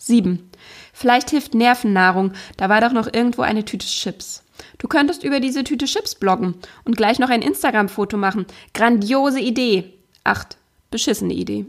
7. 0.00 0.48
Vielleicht 0.94 1.28
hilft 1.28 1.52
Nervennahrung, 1.52 2.32
da 2.56 2.70
war 2.70 2.80
doch 2.80 2.92
noch 2.92 3.12
irgendwo 3.12 3.42
eine 3.42 3.66
Tüte 3.66 3.86
Chips. 3.86 4.42
Du 4.78 4.88
könntest 4.88 5.22
über 5.22 5.38
diese 5.38 5.64
Tüte 5.64 5.84
Chips 5.84 6.14
bloggen 6.14 6.54
und 6.86 6.96
gleich 6.96 7.18
noch 7.18 7.28
ein 7.28 7.42
Instagram-Foto 7.42 8.16
machen. 8.16 8.46
Grandiose 8.72 9.40
Idee. 9.40 9.92
8. 10.24 10.56
Beschissene 10.90 11.34
Idee. 11.34 11.66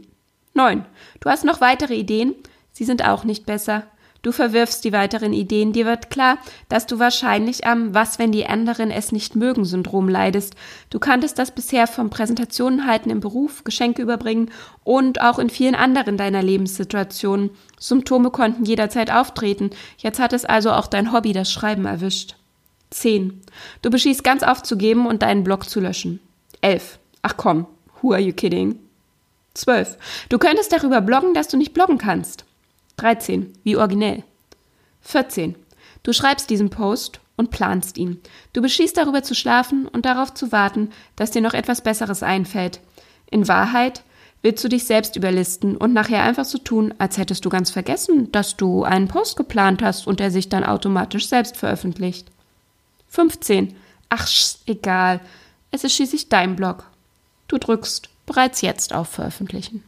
9. 0.54 0.86
Du 1.20 1.28
hast 1.28 1.44
noch 1.44 1.60
weitere 1.60 1.96
Ideen, 1.96 2.34
Sie 2.76 2.84
sind 2.84 3.02
auch 3.08 3.24
nicht 3.24 3.46
besser. 3.46 3.84
Du 4.20 4.32
verwirfst 4.32 4.84
die 4.84 4.92
weiteren 4.92 5.32
Ideen. 5.32 5.72
Dir 5.72 5.86
wird 5.86 6.10
klar, 6.10 6.36
dass 6.68 6.84
du 6.84 6.98
wahrscheinlich 6.98 7.66
am 7.66 7.94
Was, 7.94 8.18
wenn 8.18 8.32
die 8.32 8.44
anderen 8.44 8.90
es 8.90 9.12
nicht 9.12 9.34
mögen 9.34 9.64
Syndrom 9.64 10.10
leidest. 10.10 10.54
Du 10.90 10.98
kanntest 10.98 11.38
das 11.38 11.52
bisher 11.52 11.86
vom 11.86 12.10
Präsentationen 12.10 12.86
halten 12.86 13.08
im 13.08 13.20
Beruf, 13.20 13.64
Geschenke 13.64 14.02
überbringen 14.02 14.50
und 14.84 15.22
auch 15.22 15.38
in 15.38 15.48
vielen 15.48 15.74
anderen 15.74 16.18
deiner 16.18 16.42
Lebenssituationen. 16.42 17.48
Symptome 17.80 18.30
konnten 18.30 18.66
jederzeit 18.66 19.10
auftreten. 19.10 19.70
Jetzt 19.96 20.20
hat 20.20 20.34
es 20.34 20.44
also 20.44 20.70
auch 20.72 20.88
dein 20.88 21.14
Hobby, 21.14 21.32
das 21.32 21.50
Schreiben, 21.50 21.86
erwischt. 21.86 22.36
10. 22.90 23.40
Du 23.80 23.88
beschließt 23.88 24.22
ganz 24.22 24.42
aufzugeben 24.42 25.06
und 25.06 25.22
deinen 25.22 25.44
Blog 25.44 25.66
zu 25.66 25.80
löschen. 25.80 26.20
11. 26.60 26.98
Ach 27.22 27.38
komm, 27.38 27.64
who 28.02 28.12
are 28.12 28.20
you 28.20 28.34
kidding? 28.34 28.78
12. 29.54 29.96
Du 30.28 30.36
könntest 30.36 30.72
darüber 30.74 31.00
bloggen, 31.00 31.32
dass 31.32 31.48
du 31.48 31.56
nicht 31.56 31.72
bloggen 31.72 31.96
kannst. 31.96 32.45
13. 32.96 33.52
Wie 33.62 33.76
originell. 33.76 34.22
14. 35.02 35.54
Du 36.02 36.12
schreibst 36.12 36.48
diesen 36.48 36.70
Post 36.70 37.20
und 37.36 37.50
planst 37.50 37.98
ihn. 37.98 38.20
Du 38.52 38.62
beschließt 38.62 38.96
darüber 38.96 39.22
zu 39.22 39.34
schlafen 39.34 39.86
und 39.86 40.06
darauf 40.06 40.32
zu 40.32 40.50
warten, 40.50 40.90
dass 41.14 41.30
dir 41.30 41.42
noch 41.42 41.54
etwas 41.54 41.82
Besseres 41.82 42.22
einfällt. 42.22 42.80
In 43.30 43.48
Wahrheit 43.48 44.02
willst 44.42 44.64
du 44.64 44.68
dich 44.68 44.84
selbst 44.84 45.16
überlisten 45.16 45.76
und 45.76 45.92
nachher 45.92 46.22
einfach 46.22 46.44
so 46.44 46.58
tun, 46.58 46.94
als 46.98 47.18
hättest 47.18 47.44
du 47.44 47.50
ganz 47.50 47.70
vergessen, 47.70 48.32
dass 48.32 48.56
du 48.56 48.84
einen 48.84 49.08
Post 49.08 49.36
geplant 49.36 49.82
hast 49.82 50.06
und 50.06 50.20
er 50.20 50.30
sich 50.30 50.48
dann 50.48 50.64
automatisch 50.64 51.28
selbst 51.28 51.56
veröffentlicht. 51.56 52.28
15. 53.08 53.76
Ach, 54.08 54.28
egal. 54.66 55.20
Es 55.70 55.84
ist 55.84 55.94
schließlich 55.94 56.28
dein 56.28 56.56
Blog. 56.56 56.84
Du 57.48 57.58
drückst 57.58 58.08
bereits 58.24 58.62
jetzt 58.62 58.94
auf 58.94 59.08
Veröffentlichen. 59.08 59.82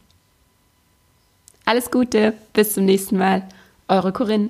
Alles 1.69 1.91
Gute, 1.91 2.33
bis 2.51 2.73
zum 2.73 2.85
nächsten 2.85 3.15
Mal. 3.15 3.43
Eure 3.87 4.11
Corinne. 4.11 4.49